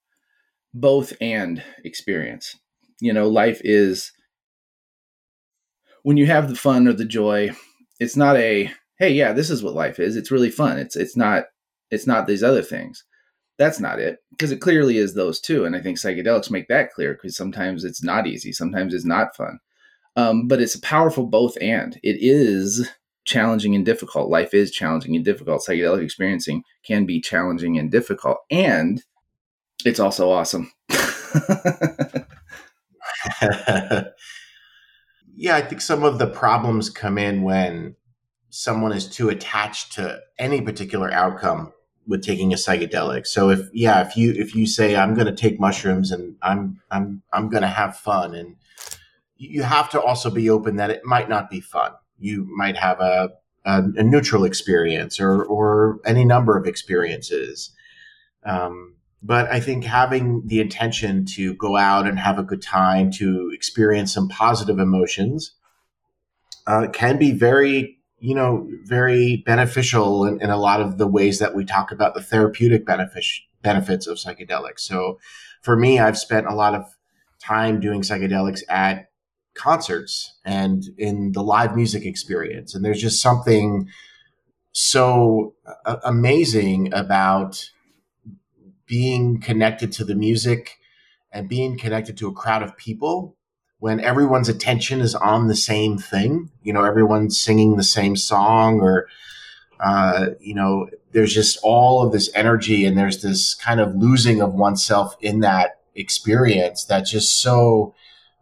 both 0.74 1.12
and 1.20 1.62
experience. 1.84 2.56
You 3.00 3.12
know, 3.12 3.28
life 3.28 3.60
is 3.64 4.12
when 6.02 6.16
you 6.16 6.26
have 6.26 6.48
the 6.48 6.56
fun 6.56 6.86
or 6.86 6.92
the 6.92 7.04
joy, 7.04 7.50
it's 7.98 8.16
not 8.16 8.36
a 8.36 8.70
hey, 8.98 9.10
yeah, 9.10 9.32
this 9.32 9.48
is 9.48 9.62
what 9.62 9.74
life 9.74 9.98
is. 9.98 10.14
It's 10.14 10.30
really 10.30 10.50
fun. 10.50 10.78
It's 10.78 10.96
it's 10.96 11.16
not 11.16 11.44
it's 11.90 12.06
not 12.06 12.26
these 12.26 12.42
other 12.42 12.62
things. 12.62 13.04
That's 13.60 13.78
not 13.78 14.00
it 14.00 14.20
because 14.30 14.52
it 14.52 14.62
clearly 14.62 14.96
is 14.96 15.12
those 15.12 15.38
two, 15.38 15.66
and 15.66 15.76
I 15.76 15.82
think 15.82 15.98
psychedelics 15.98 16.50
make 16.50 16.68
that 16.68 16.94
clear 16.94 17.12
because 17.12 17.36
sometimes 17.36 17.84
it's 17.84 18.02
not 18.02 18.26
easy, 18.26 18.52
sometimes 18.52 18.94
it's 18.94 19.04
not 19.04 19.36
fun, 19.36 19.58
um, 20.16 20.48
but 20.48 20.62
it's 20.62 20.74
a 20.74 20.80
powerful 20.80 21.26
both 21.26 21.58
and. 21.60 22.00
It 22.02 22.16
is 22.22 22.88
challenging 23.26 23.74
and 23.74 23.84
difficult. 23.84 24.30
Life 24.30 24.54
is 24.54 24.70
challenging 24.70 25.14
and 25.14 25.22
difficult. 25.22 25.62
Psychedelic 25.62 26.02
experiencing 26.02 26.62
can 26.86 27.04
be 27.04 27.20
challenging 27.20 27.76
and 27.76 27.90
difficult, 27.90 28.38
and 28.50 29.04
it's 29.84 30.00
also 30.00 30.30
awesome. 30.30 30.72
yeah, 35.36 35.56
I 35.56 35.60
think 35.60 35.82
some 35.82 36.02
of 36.02 36.18
the 36.18 36.28
problems 36.32 36.88
come 36.88 37.18
in 37.18 37.42
when 37.42 37.94
someone 38.48 38.92
is 38.92 39.06
too 39.06 39.28
attached 39.28 39.92
to 39.92 40.18
any 40.38 40.62
particular 40.62 41.12
outcome 41.12 41.74
with 42.10 42.24
taking 42.24 42.52
a 42.52 42.56
psychedelic. 42.56 43.24
So 43.24 43.50
if 43.50 43.70
yeah, 43.72 44.04
if 44.06 44.16
you 44.16 44.32
if 44.36 44.54
you 44.54 44.66
say 44.66 44.96
I'm 44.96 45.14
going 45.14 45.28
to 45.28 45.32
take 45.34 45.60
mushrooms 45.60 46.10
and 46.10 46.34
I'm 46.42 46.80
I'm 46.90 47.22
I'm 47.32 47.48
going 47.48 47.62
to 47.62 47.68
have 47.68 47.96
fun 47.96 48.34
and 48.34 48.56
you 49.36 49.62
have 49.62 49.88
to 49.90 50.02
also 50.02 50.28
be 50.28 50.50
open 50.50 50.76
that 50.76 50.90
it 50.90 51.04
might 51.04 51.28
not 51.28 51.48
be 51.48 51.60
fun. 51.60 51.92
You 52.18 52.46
might 52.54 52.76
have 52.76 53.00
a 53.00 53.30
a, 53.64 53.84
a 53.96 54.02
neutral 54.02 54.44
experience 54.44 55.20
or 55.20 55.44
or 55.44 56.00
any 56.04 56.24
number 56.24 56.58
of 56.58 56.66
experiences. 56.66 57.70
Um, 58.44 58.96
but 59.22 59.48
I 59.52 59.60
think 59.60 59.84
having 59.84 60.42
the 60.46 60.60
intention 60.60 61.26
to 61.36 61.54
go 61.54 61.76
out 61.76 62.06
and 62.08 62.18
have 62.18 62.38
a 62.38 62.42
good 62.42 62.62
time, 62.62 63.12
to 63.12 63.50
experience 63.54 64.12
some 64.12 64.28
positive 64.28 64.78
emotions, 64.78 65.52
uh, 66.66 66.88
can 66.88 67.18
be 67.18 67.32
very, 67.32 67.98
you 68.20 68.34
know, 68.34 68.68
very 68.84 69.42
beneficial 69.46 70.26
in, 70.26 70.40
in, 70.40 70.50
a 70.50 70.58
lot 70.58 70.80
of 70.80 70.98
the 70.98 71.06
ways 71.06 71.38
that 71.38 71.54
we 71.54 71.64
talk 71.64 71.90
about 71.90 72.14
the 72.14 72.22
therapeutic 72.22 72.84
benefits 72.84 73.42
benefits 73.62 74.06
of 74.06 74.18
psychedelics. 74.18 74.80
So, 74.80 75.18
for 75.62 75.76
me, 75.76 75.98
I've 75.98 76.18
spent 76.18 76.46
a 76.46 76.54
lot 76.54 76.74
of 76.74 76.84
time 77.42 77.80
doing 77.80 78.02
psychedelics 78.02 78.60
at 78.68 79.10
concerts 79.54 80.38
and 80.44 80.84
in 80.96 81.32
the 81.32 81.42
live 81.42 81.74
music 81.74 82.04
experience, 82.04 82.74
and 82.74 82.84
there's 82.84 83.00
just 83.00 83.22
something 83.22 83.88
so 84.72 85.54
uh, 85.84 85.96
amazing 86.04 86.92
about 86.92 87.70
being 88.86 89.40
connected 89.40 89.92
to 89.92 90.04
the 90.04 90.14
music 90.14 90.76
and 91.32 91.48
being 91.48 91.78
connected 91.78 92.16
to 92.18 92.28
a 92.28 92.32
crowd 92.32 92.62
of 92.62 92.76
people 92.76 93.36
when 93.80 93.98
everyone's 94.00 94.48
attention 94.48 95.00
is 95.00 95.14
on 95.14 95.48
the 95.48 95.56
same 95.56 95.98
thing 95.98 96.50
you 96.62 96.72
know 96.72 96.84
everyone's 96.84 97.38
singing 97.38 97.76
the 97.76 97.82
same 97.82 98.16
song 98.16 98.80
or 98.80 99.08
uh, 99.80 100.26
you 100.40 100.54
know 100.54 100.88
there's 101.12 101.34
just 101.34 101.58
all 101.62 102.02
of 102.04 102.12
this 102.12 102.30
energy 102.34 102.84
and 102.84 102.96
there's 102.96 103.22
this 103.22 103.54
kind 103.54 103.80
of 103.80 103.96
losing 103.96 104.40
of 104.40 104.54
oneself 104.54 105.16
in 105.20 105.40
that 105.40 105.80
experience 105.94 106.84
that's 106.84 107.10
just 107.10 107.42
so 107.42 107.94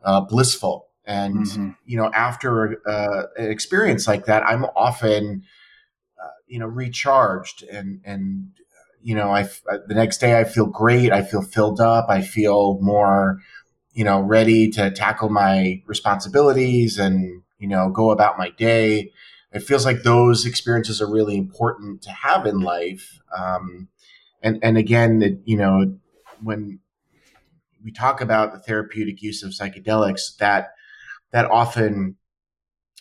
uh, 0.04 0.20
blissful 0.20 0.88
and 1.06 1.46
mm-hmm. 1.46 1.70
you 1.86 1.96
know 1.96 2.10
after 2.12 2.80
uh, 2.86 3.22
an 3.36 3.50
experience 3.50 4.06
like 4.06 4.26
that 4.26 4.42
i'm 4.44 4.64
often 4.76 5.42
uh, 6.22 6.28
you 6.46 6.58
know 6.58 6.66
recharged 6.66 7.62
and 7.62 8.00
and 8.04 8.50
you 9.02 9.14
know, 9.14 9.30
I 9.30 9.44
the 9.86 9.94
next 9.94 10.18
day 10.18 10.38
I 10.38 10.44
feel 10.44 10.66
great. 10.66 11.12
I 11.12 11.22
feel 11.22 11.42
filled 11.42 11.80
up. 11.80 12.06
I 12.08 12.22
feel 12.22 12.78
more, 12.80 13.40
you 13.98 14.04
know, 14.04 14.20
ready 14.20 14.70
to 14.70 14.92
tackle 14.92 15.28
my 15.28 15.82
responsibilities 15.84 17.00
and 17.00 17.42
you 17.58 17.66
know 17.66 17.90
go 17.90 18.12
about 18.12 18.38
my 18.38 18.50
day. 18.50 19.10
It 19.52 19.64
feels 19.64 19.84
like 19.84 20.04
those 20.04 20.46
experiences 20.46 21.02
are 21.02 21.10
really 21.10 21.36
important 21.36 22.02
to 22.02 22.12
have 22.12 22.46
in 22.46 22.60
life. 22.60 23.18
Um, 23.36 23.88
and 24.40 24.60
and 24.62 24.78
again, 24.78 25.20
it, 25.20 25.40
you 25.46 25.56
know, 25.56 25.98
when 26.40 26.78
we 27.82 27.90
talk 27.90 28.20
about 28.20 28.52
the 28.52 28.60
therapeutic 28.60 29.20
use 29.20 29.42
of 29.42 29.50
psychedelics, 29.50 30.36
that 30.36 30.74
that 31.32 31.50
often 31.50 32.14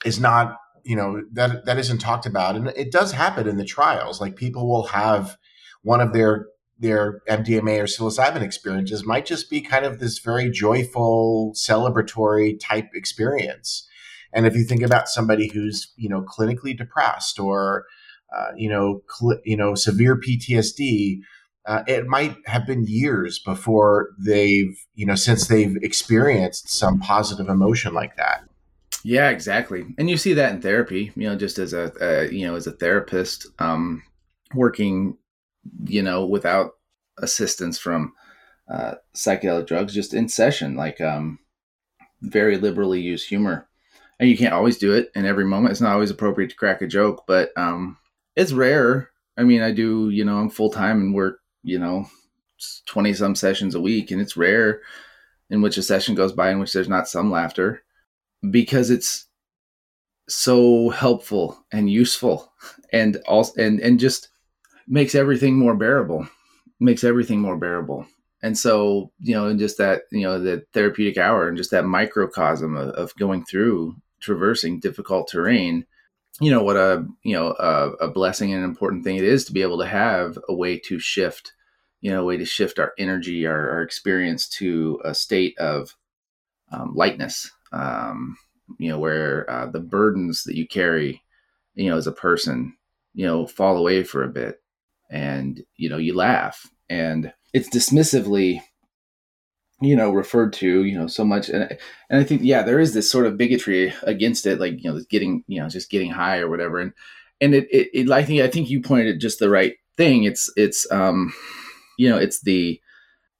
is 0.04 0.20
not 0.20 0.58
you 0.84 0.96
know 0.96 1.22
that 1.32 1.63
that 1.66 1.77
isn't 1.77 2.00
talked 2.00 2.25
about 2.25 2.56
and 2.56 2.70
it 2.70 2.92
does 2.92 3.12
happen 3.12 3.48
in 3.48 3.58
the 3.58 3.66
trials 3.66 4.20
like 4.20 4.36
people 4.36 4.68
will 4.68 4.88
have 4.88 5.38
one 5.84 6.01
of 6.01 6.13
their 6.13 6.48
their 6.79 7.22
MDMA 7.29 7.79
or 7.79 7.86
psilocybin 7.86 8.41
experiences 8.41 9.05
might 9.05 9.25
just 9.25 9.50
be 9.50 9.62
kind 9.62 9.86
of 9.86 10.00
this 10.00 10.19
very 10.19 10.50
joyful, 10.50 11.53
celebratory 11.55 12.60
type 12.60 12.89
experience. 12.93 13.88
And 14.34 14.46
if 14.46 14.55
you 14.55 14.63
think 14.63 14.84
about 14.84 15.07
somebody 15.07 15.48
who's 15.48 15.93
you 15.96 16.10
know 16.10 16.22
clinically 16.22 16.77
depressed 16.77 17.39
or 17.39 17.86
uh, 18.36 18.51
you 18.55 18.69
know 18.69 19.01
cl- 19.10 19.41
you 19.43 19.57
know 19.57 19.74
severe 19.75 20.19
PTSD, 20.19 21.19
uh, 21.65 21.84
it 21.88 22.05
might 22.07 22.36
have 22.46 22.65
been 22.65 22.86
years 22.86 23.39
before 23.39 24.10
they've 24.19 24.77
you 24.96 25.05
know 25.05 25.15
since 25.15 25.48
they've 25.48 25.77
experienced 25.81 26.69
some 26.69 27.00
positive 27.00 27.50
emotion 27.50 27.93
like 27.93 28.15
that. 28.17 28.43
Yeah, 29.03 29.29
exactly. 29.29 29.86
And 29.98 30.10
you 30.10 30.17
see 30.17 30.34
that 30.34 30.51
in 30.51 30.62
therapy. 30.62 31.12
You 31.15 31.29
know, 31.29 31.36
just 31.36 31.60
as 31.60 31.74
a 31.74 31.91
uh, 32.01 32.29
you 32.29 32.46
know 32.46 32.55
as 32.55 32.67
a 32.67 32.72
therapist, 32.72 33.48
um, 33.60 34.03
working 34.53 35.17
you 35.86 36.01
know, 36.01 36.25
without 36.25 36.71
assistance 37.19 37.77
from 37.77 38.13
uh, 38.69 38.95
psychedelic 39.15 39.67
drugs, 39.67 39.93
just 39.93 40.13
in 40.13 40.29
session, 40.29 40.75
like 40.75 41.00
um, 41.01 41.39
very 42.21 42.57
liberally 42.57 43.01
use 43.01 43.25
humor. 43.25 43.67
And 44.19 44.29
you 44.29 44.38
can't 44.38 44.53
always 44.53 44.77
do 44.77 44.93
it 44.93 45.12
in 45.15 45.25
every 45.25 45.45
moment. 45.45 45.71
It's 45.71 45.81
not 45.81 45.93
always 45.93 46.09
appropriate 46.09 46.50
to 46.50 46.55
crack 46.55 46.81
a 46.81 46.88
joke, 46.88 47.25
but 47.27 47.51
um, 47.55 47.97
it's 48.36 48.51
rare. 48.51 49.12
I 49.38 49.43
mean, 49.43 49.62
I 49.62 49.71
do, 49.71 50.09
you 50.09 50.25
know, 50.25 50.38
I'm 50.38 50.50
full 50.50 50.71
time 50.71 51.00
and 51.01 51.13
work, 51.13 51.39
you 51.63 51.77
know, 51.77 52.07
20 52.88 53.13
some 53.13 53.36
sessions 53.36 53.75
a 53.75 53.79
week, 53.79 54.09
and 54.09 54.19
it's 54.19 54.36
rare 54.36 54.81
in 55.50 55.62
which 55.62 55.77
a 55.77 55.83
session 55.83 56.15
goes 56.15 56.31
by 56.31 56.50
in 56.50 56.59
which 56.59 56.74
there's 56.74 56.89
not 56.89 57.07
some 57.07 57.31
laughter 57.31 57.83
because 58.50 58.89
it's 58.89 59.27
so 60.27 60.89
helpful 60.89 61.63
and 61.71 61.89
useful 61.89 62.51
and 62.91 63.17
also 63.27 63.62
and 63.62 63.79
and 63.79 64.00
just 64.00 64.29
makes 64.88 65.15
everything 65.15 65.58
more 65.58 65.75
bearable 65.75 66.27
makes 66.79 67.03
everything 67.03 67.41
more 67.41 67.58
bearable. 67.58 68.06
And 68.44 68.58
so 68.58 69.12
you 69.20 69.34
know 69.34 69.48
and 69.48 69.60
just 69.60 69.77
that 69.79 70.03
you 70.12 70.22
know 70.22 70.39
that 70.39 70.72
therapeutic 70.72 71.17
hour 71.17 71.48
and 71.48 71.58
just 71.58 71.72
that 71.72 71.86
microcosm 71.86 72.75
of, 72.75 72.89
of 72.89 73.15
going 73.15 73.44
through 73.44 73.96
traversing 74.20 74.79
difficult 74.79 75.27
terrain 75.27 75.86
you 76.39 76.51
know 76.51 76.62
what 76.63 76.77
a 76.77 77.06
you 77.24 77.34
know 77.36 77.56
a, 77.60 78.06
a 78.06 78.08
blessing 78.08 78.53
and 78.53 78.63
an 78.63 78.70
important 78.70 79.03
thing 79.03 79.15
it 79.15 79.24
is 79.24 79.46
to 79.46 79.53
be 79.53 79.62
able 79.63 79.79
to 79.79 79.88
have 79.88 80.38
a 80.50 80.53
way 80.53 80.77
to 80.77 81.00
shift 81.00 81.53
you 82.01 82.12
know 82.12 82.22
a 82.22 82.25
way 82.25 82.38
to 82.38 82.46
shift 82.46 82.79
our 82.79 82.94
energy 83.00 83.46
our, 83.46 83.70
our 83.72 83.82
experience 83.82 84.48
to 84.48 85.00
a 85.03 85.15
state 85.15 85.58
of 85.58 85.96
um, 86.72 86.94
lightness 86.96 87.51
um, 87.74 88.38
you 88.77 88.89
know 88.89 89.00
where 89.00 89.50
uh, 89.50 89.65
the 89.67 89.79
burdens 89.79 90.44
that 90.44 90.56
you 90.56 90.67
carry 90.67 91.24
you 91.74 91.89
know 91.89 91.98
as 91.98 92.08
a 92.08 92.12
person 92.12 92.75
you 93.13 93.25
know 93.25 93.48
fall 93.48 93.77
away 93.77 94.03
for 94.03 94.24
a 94.24 94.29
bit 94.29 94.62
and 95.09 95.63
you 95.75 95.89
know 95.89 95.97
you 95.97 96.15
laugh. 96.15 96.67
And 96.89 97.33
it's 97.53 97.69
dismissively 97.69 98.61
you 99.79 99.95
know 99.95 100.09
referred 100.09 100.53
to 100.53 100.83
you 100.83 100.97
know 100.97 101.07
so 101.07 101.23
much. 101.23 101.49
And, 101.49 101.77
and 102.09 102.19
i 102.19 102.23
think 102.23 102.41
yeah 102.43 102.63
there 102.63 102.79
is 102.79 102.93
this 102.93 103.11
sort 103.11 103.25
of 103.25 103.37
bigotry 103.37 103.93
against 104.03 104.45
it 104.45 104.59
like 104.59 104.83
you 104.83 104.91
know 104.91 104.99
getting 105.09 105.43
you 105.47 105.61
know 105.61 105.69
just 105.69 105.89
getting 105.89 106.11
high 106.11 106.39
or 106.39 106.49
whatever. 106.49 106.79
And 106.79 106.93
and 107.41 107.53
it, 107.53 107.67
it, 107.71 107.89
it 107.93 108.11
i 108.11 108.23
think 108.23 108.41
i 108.41 108.47
think 108.47 108.69
you 108.69 108.81
pointed 108.81 109.15
at 109.15 109.21
just 109.21 109.39
the 109.39 109.49
right 109.49 109.75
thing. 109.97 110.23
It's 110.23 110.51
it's 110.55 110.89
um 110.91 111.33
you 111.97 112.09
know 112.09 112.17
it's 112.17 112.41
the 112.41 112.79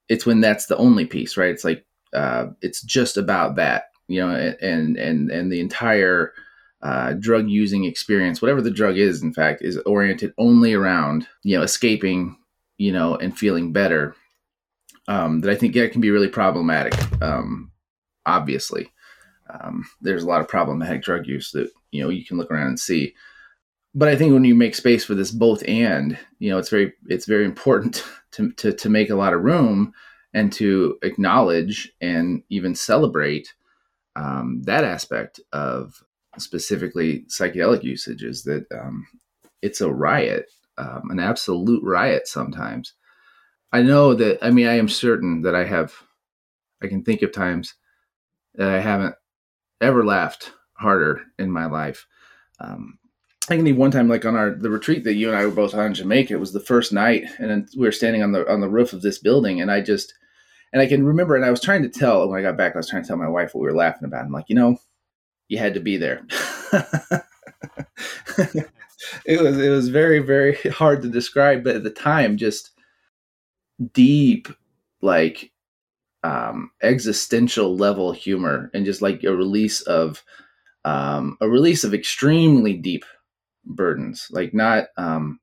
it's 0.09 0.25
when 0.25 0.41
that's 0.41 0.67
the 0.67 0.77
only 0.77 1.05
piece 1.05 1.38
right? 1.38 1.51
It's 1.51 1.63
like 1.63 1.86
uh 2.13 2.47
it's 2.62 2.81
just 2.81 3.17
about 3.17 3.55
that 3.55 3.86
you 4.07 4.19
know 4.19 4.33
and 4.62 4.97
and 4.97 5.29
and 5.31 5.51
the 5.51 5.59
entire 5.59 6.33
uh, 6.84 7.13
drug 7.13 7.50
using 7.50 7.86
experience 7.86 8.41
whatever 8.41 8.62
the 8.62 8.72
drug 8.72 8.98
is 8.98 9.24
in 9.24 9.34
fact 9.34 9.62
is 9.62 9.77
oriented 9.79 10.31
only 10.38 10.74
around 10.74 11.27
you 11.43 11.57
know 11.57 11.63
escaping 11.63 12.38
you 12.77 12.91
know 12.91 13.15
and 13.15 13.38
feeling 13.38 13.74
better 13.74 14.15
um, 15.07 15.41
that 15.41 15.51
I 15.51 15.55
think 15.55 15.75
yeah, 15.75 15.88
can 15.88 16.01
be 16.01 16.12
really 16.12 16.27
problematic. 16.27 16.93
Um, 17.22 17.72
obviously, 18.25 18.91
um, 19.50 19.86
there's 20.01 20.24
a 20.24 20.27
lot 20.27 20.41
of 20.41 20.48
problematic 20.48 21.01
drug 21.01 21.27
use 21.27 21.51
that 21.51 21.69
you 21.91 22.03
know 22.03 22.10
you 22.10 22.25
can 22.25 22.38
look 22.38 22.51
around 22.51 22.67
and 22.67 22.79
see. 22.79 23.13
But 23.96 24.10
I 24.10 24.15
think 24.15 24.34
when 24.34 24.43
you 24.43 24.53
make 24.53 24.75
space 24.75 25.05
for 25.05 25.15
this 25.15 25.31
both 25.31 25.67
and, 25.67 26.19
you 26.39 26.51
know, 26.51 26.60
it's 26.60 26.69
very 26.69 26.93
it's 27.07 27.25
very 27.25 27.46
important 27.46 28.03
to 28.34 28.51
to, 28.53 28.74
to 28.74 28.89
make 28.89 29.10
a 29.10 29.15
lot 29.15 29.34
of 29.34 29.43
room 29.43 29.93
and 30.34 30.51
to 30.53 30.98
acknowledge 31.03 31.91
and 32.01 32.43
even 32.50 32.75
celebrate 32.75 33.53
um, 34.15 34.62
that 34.63 34.84
aspect 34.84 35.39
of 35.53 36.03
specifically 36.41 37.25
psychedelic 37.29 37.84
usage 37.84 38.24
is 38.24 38.44
that 38.44 38.65
um, 38.72 39.08
it's 39.62 39.82
a 39.82 39.91
riot, 39.91 40.48
um, 40.77 41.10
an 41.10 41.20
absolute 41.20 41.84
riot 41.84 42.27
sometimes. 42.27 42.94
I 43.72 43.82
know 43.82 44.13
that. 44.13 44.39
I 44.41 44.51
mean, 44.51 44.67
I 44.67 44.77
am 44.77 44.88
certain 44.88 45.41
that 45.41 45.56
I 45.56 45.65
have. 45.65 45.94
I 46.82 46.88
can 46.88 47.03
think 47.03 47.22
of 47.22 47.32
times 47.32 47.74
that 48.56 48.70
I 48.70 48.79
haven't 48.79 49.15
ever 49.82 50.06
laughed 50.06 50.51
harder 50.74 51.22
in 51.38 51.51
my 51.51 51.65
life. 51.65 52.08
Um, 52.60 52.98
I 53.50 53.56
can 53.56 53.67
even 53.67 53.79
one 53.79 53.91
time, 53.91 54.10
like 54.10 54.25
on 54.25 54.36
our 54.36 54.51
the 54.51 54.70
retreat 54.70 55.03
that 55.06 55.15
you 55.15 55.29
and 55.29 55.38
I 55.38 55.46
were 55.46 55.51
both 55.51 55.74
on 55.74 55.88
in 55.88 55.94
Jamaica. 55.94 56.34
It 56.34 56.39
was 56.39 56.53
the 56.53 56.60
first 56.60 56.91
night, 56.91 57.25
and 57.39 57.67
we 57.77 57.86
were 57.86 57.91
standing 57.91 58.24
on 58.24 58.32
the 58.32 58.50
on 58.51 58.62
the 58.62 58.70
roof 58.70 58.94
of 58.94 59.01
this 59.01 59.20
building, 59.20 59.62
and 59.62 59.72
I 59.72 59.82
just 59.82 60.13
and 60.74 60.82
I 60.82 60.86
can 60.86 61.06
remember, 61.06 61.36
and 61.36 61.46
I 61.46 61.51
was 61.51 61.62
trying 61.62 61.84
to 61.84 61.89
tell 61.89 62.27
when 62.27 62.39
I 62.39 62.44
got 62.44 62.58
back, 62.58 62.75
I 62.75 62.79
was 62.79 62.89
trying 62.89 63.03
to 63.03 63.08
tell 63.08 63.17
my 63.17 63.29
wife 63.29 63.53
what 63.53 63.62
we 63.62 63.67
were 63.67 63.77
laughing 63.77 64.06
about. 64.06 64.25
I'm 64.25 64.32
like, 64.32 64.50
you 64.50 64.56
know, 64.56 64.77
you 65.48 65.58
had 65.58 65.74
to 65.74 65.80
be 65.80 65.98
there. 65.98 66.25
it 69.25 69.42
was 69.42 69.58
it 69.58 69.70
was 69.70 69.89
very 69.89 70.20
very 70.20 70.56
hard 70.70 71.01
to 71.01 71.10
describe, 71.10 71.63
but 71.63 71.75
at 71.75 71.84
the 71.84 71.89
time, 71.89 72.38
just 72.38 72.72
deep 73.94 74.48
like 75.01 75.51
um 76.24 76.72
existential 76.82 77.75
level 77.75 78.12
humor 78.12 78.72
and 78.74 78.86
just 78.86 79.01
like 79.01 79.24
a 79.24 79.36
release 79.36 79.82
of 79.82 80.24
um 80.86 81.38
a 81.42 81.48
release 81.48 81.84
of 81.84 81.94
extremely 81.94 82.74
deep 82.74 83.06
burdens 83.66 84.27
like 84.32 84.54
not 84.54 84.86
um 84.98 85.39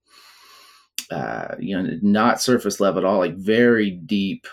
uh 1.13 1.55
you 1.61 1.81
know 1.81 1.97
not 2.03 2.41
surface 2.41 2.81
level 2.81 2.99
at 2.99 3.05
all 3.05 3.19
like 3.19 3.37
very 3.37 3.91
deep 3.91 4.49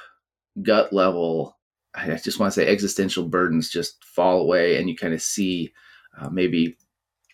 gut 0.61 0.93
level 0.93 1.57
i 1.95 2.07
just 2.15 2.39
want 2.39 2.53
to 2.53 2.59
say 2.59 2.67
existential 2.67 3.27
burdens 3.27 3.69
just 3.69 4.03
fall 4.03 4.39
away 4.39 4.77
and 4.77 4.89
you 4.89 4.95
kind 4.95 5.13
of 5.13 5.21
see 5.21 5.71
uh, 6.19 6.29
maybe 6.29 6.77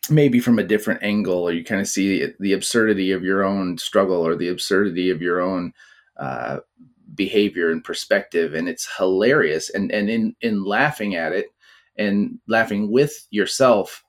maybe 0.09 0.39
from 0.39 0.59
a 0.59 0.63
different 0.63 1.03
angle 1.03 1.43
or 1.43 1.51
you 1.51 1.63
kind 1.63 1.81
of 1.81 1.87
see 1.87 2.31
the 2.39 2.53
absurdity 2.53 3.11
of 3.11 3.23
your 3.23 3.43
own 3.43 3.77
struggle 3.77 4.25
or 4.25 4.35
the 4.35 4.47
absurdity 4.47 5.09
of 5.09 5.21
your 5.21 5.41
own 5.41 5.73
uh, 6.17 6.59
behavior 7.17 7.71
and 7.71 7.83
perspective, 7.83 8.53
and 8.53 8.69
it's 8.69 8.87
hilarious. 8.97 9.69
And 9.69 9.91
and 9.91 10.09
in 10.09 10.35
in 10.41 10.63
laughing 10.63 11.15
at 11.15 11.33
it 11.33 11.47
and 11.97 12.39
laughing 12.47 12.91
with 12.91 13.27
yourself 13.31 14.03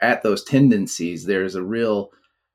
at 0.00 0.22
those 0.22 0.42
tendencies, 0.42 1.24
there's 1.24 1.54
a 1.54 1.62
real 1.62 2.10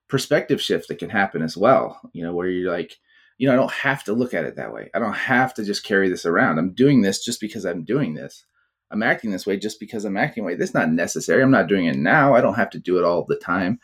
perspective 0.07 0.61
shift 0.61 0.87
that 0.87 0.99
can 0.99 1.09
happen 1.09 1.41
as 1.41 1.55
well. 1.55 2.01
You 2.13 2.23
know, 2.23 2.33
where 2.33 2.47
you're 2.47 2.71
like, 2.71 2.97
you 3.37 3.47
know, 3.47 3.53
I 3.53 3.57
don't 3.57 3.71
have 3.71 4.03
to 4.05 4.13
look 4.13 4.33
at 4.33 4.45
it 4.45 4.55
that 4.55 4.73
way. 4.73 4.89
I 4.93 4.99
don't 4.99 5.13
have 5.13 5.53
to 5.55 5.63
just 5.63 5.83
carry 5.83 6.09
this 6.09 6.25
around. 6.25 6.57
I'm 6.57 6.73
doing 6.73 7.01
this 7.01 7.23
just 7.23 7.41
because 7.41 7.65
I'm 7.65 7.83
doing 7.83 8.13
this. 8.13 8.45
I'm 8.91 9.03
acting 9.03 9.31
this 9.31 9.45
way 9.45 9.57
just 9.57 9.79
because 9.79 10.05
I'm 10.05 10.17
acting 10.17 10.45
way. 10.45 10.55
This 10.55 10.69
is 10.69 10.75
not 10.75 10.91
necessary. 10.91 11.41
I'm 11.41 11.51
not 11.51 11.67
doing 11.67 11.85
it 11.85 11.97
now. 11.97 12.33
I 12.33 12.41
don't 12.41 12.53
have 12.53 12.69
to 12.71 12.79
do 12.79 12.97
it 12.97 13.03
all 13.03 13.25
the 13.25 13.35
time. 13.35 13.79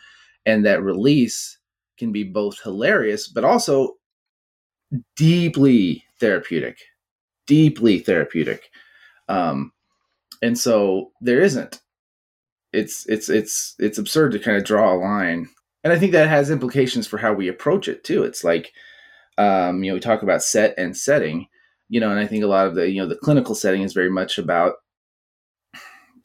And 0.46 0.66
that 0.66 0.84
release 0.84 1.58
can 1.98 2.12
be 2.12 2.24
both 2.24 2.62
hilarious, 2.62 3.28
but 3.28 3.44
also 3.44 3.96
deeply 5.16 6.04
therapeutic, 6.20 6.78
deeply 7.46 8.00
therapeutic. 8.00 8.70
Um, 9.28 9.72
and 10.42 10.58
so 10.58 11.12
there 11.22 11.42
isn't. 11.42 11.82
It's 12.74 13.06
it's 13.08 13.30
it's 13.30 13.76
it's 13.80 13.98
absurd 13.98 14.32
to 14.32 14.40
kind 14.40 14.58
of 14.58 14.64
draw 14.64 14.94
a 14.94 14.96
line, 14.96 15.50
and 15.84 15.92
I 15.92 16.00
think 16.00 16.14
that 16.14 16.30
has 16.30 16.50
implications 16.50 17.06
for 17.06 17.18
how 17.18 17.34
we 17.34 17.50
approach 17.50 17.88
it 17.90 18.04
too. 18.04 18.24
It's 18.24 18.44
like, 18.44 18.72
um, 19.42 19.84
you 19.84 19.90
know, 19.90 19.96
we 19.96 20.00
talk 20.00 20.22
about 20.22 20.44
set 20.44 20.76
and 20.78 20.96
setting, 20.96 21.48
you 21.90 22.00
know, 22.00 22.12
and 22.12 22.20
I 22.20 22.28
think 22.28 22.44
a 22.44 22.48
lot 22.48 22.68
of 22.68 22.76
the 22.76 22.90
you 22.90 23.02
know 23.02 23.08
the 23.08 23.16
clinical 23.16 23.56
setting 23.56 23.82
is 23.82 23.94
very 23.94 24.10
much 24.10 24.38
about 24.38 24.76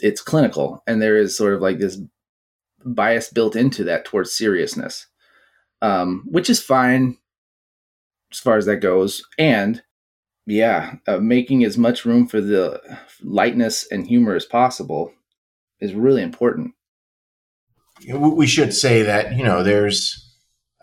it's 0.01 0.21
clinical, 0.21 0.83
and 0.87 1.01
there 1.01 1.17
is 1.17 1.37
sort 1.37 1.55
of 1.55 1.63
like 1.63 1.79
this 1.79 1.99
bias 2.85 3.31
built 3.31 3.57
into 3.57 3.85
that 3.85 4.05
towards 4.05 4.37
seriousness, 4.37 5.07
um, 5.81 6.25
which 6.27 6.51
is 6.51 6.63
fine 6.63 7.17
as 8.31 8.39
far 8.39 8.59
as 8.59 8.67
that 8.67 8.77
goes. 8.77 9.23
And 9.39 9.83
yeah, 10.47 10.97
uh, 11.09 11.19
making 11.19 11.65
as 11.65 11.79
much 11.79 12.05
room 12.05 12.27
for 12.27 12.43
the 12.43 12.83
lightness 13.23 13.87
and 13.91 14.07
humor 14.07 14.35
as 14.35 14.45
possible 14.45 15.13
is 15.81 15.95
really 15.95 16.23
important. 16.23 16.75
We 18.07 18.47
should 18.47 18.75
say 18.75 19.03
that 19.03 19.37
you 19.37 19.43
know 19.43 19.63
there's 19.63 20.35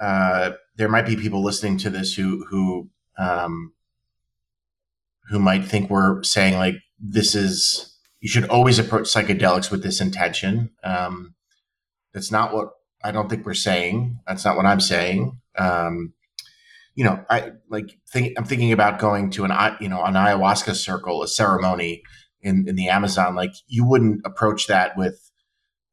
uh, 0.01 0.53
there 0.75 0.89
might 0.89 1.05
be 1.05 1.15
people 1.15 1.43
listening 1.43 1.77
to 1.79 1.89
this 1.89 2.13
who 2.13 2.45
who 2.49 2.89
um, 3.17 3.73
who 5.29 5.39
might 5.39 5.65
think 5.65 5.89
we're 5.89 6.23
saying 6.23 6.55
like 6.55 6.75
this 6.99 7.35
is 7.35 7.97
you 8.19 8.29
should 8.29 8.49
always 8.49 8.79
approach 8.79 9.05
psychedelics 9.05 9.69
with 9.69 9.83
this 9.83 9.99
intention. 9.99 10.71
Um, 10.83 11.35
that's 12.13 12.31
not 12.31 12.53
what 12.53 12.71
I 13.03 13.11
don't 13.11 13.29
think 13.29 13.45
we're 13.45 13.53
saying. 13.53 14.19
That's 14.25 14.45
not 14.45 14.55
what 14.55 14.65
I'm 14.65 14.79
saying. 14.79 15.39
Um, 15.57 16.13
you 16.95 17.03
know, 17.03 17.23
I 17.29 17.51
like 17.69 17.97
think 18.09 18.33
I'm 18.37 18.45
thinking 18.45 18.71
about 18.71 18.99
going 18.99 19.31
to 19.31 19.45
an 19.45 19.75
you 19.81 19.89
know 19.89 20.03
an 20.03 20.13
ayahuasca 20.13 20.75
circle, 20.75 21.23
a 21.23 21.27
ceremony 21.27 22.03
in 22.41 22.67
in 22.67 22.75
the 22.75 22.89
Amazon. 22.89 23.35
Like 23.35 23.53
you 23.67 23.85
wouldn't 23.85 24.21
approach 24.25 24.67
that 24.67 24.95
with 24.95 25.31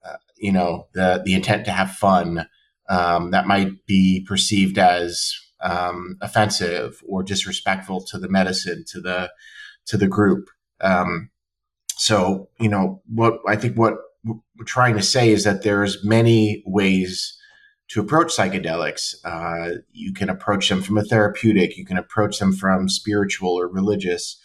uh, 0.05 0.17
you 0.37 0.53
know 0.53 0.89
the 0.93 1.23
the 1.25 1.35
intent 1.35 1.65
to 1.65 1.73
have 1.73 1.93
fun. 1.93 2.47
Um, 2.91 3.31
that 3.31 3.47
might 3.47 3.87
be 3.87 4.25
perceived 4.29 4.77
as 4.77 5.33
um, 5.63 6.17
offensive 6.21 7.03
or 7.09 7.23
disrespectful 7.23 8.05
to 8.07 8.19
the 8.19 8.29
medicine 8.29 8.85
to 8.89 9.01
the 9.01 9.31
to 9.87 9.97
the 9.97 10.09
group. 10.09 10.49
Um, 10.81 11.31
so 11.95 12.49
you 12.59 12.69
know 12.69 13.01
what 13.07 13.39
I 13.47 13.57
think 13.57 13.77
what 13.77 13.95
we're 14.25 14.65
trying 14.67 14.97
to 14.97 15.03
say 15.03 15.31
is 15.31 15.45
that 15.45 15.63
there's 15.63 16.05
many 16.05 16.63
ways 16.67 17.39
to 17.89 18.01
approach 18.01 18.29
psychedelics. 18.37 19.15
Uh, 19.25 19.81
you 19.93 20.13
can 20.13 20.29
approach 20.29 20.69
them 20.69 20.83
from 20.83 20.99
a 20.99 21.05
therapeutic, 21.05 21.77
you 21.77 21.85
can 21.85 21.97
approach 21.97 22.39
them 22.39 22.53
from 22.53 22.89
spiritual 22.89 23.59
or 23.59 23.69
religious, 23.69 24.39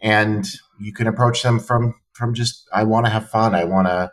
and 0.00 0.46
you 0.80 0.92
can 0.92 1.06
approach 1.06 1.42
them 1.42 1.58
from 1.58 1.94
from 2.12 2.34
just 2.34 2.68
I 2.72 2.84
want 2.84 3.06
to 3.06 3.12
have 3.12 3.30
fun, 3.30 3.54
I 3.54 3.64
want 3.64 3.88
to 3.88 4.10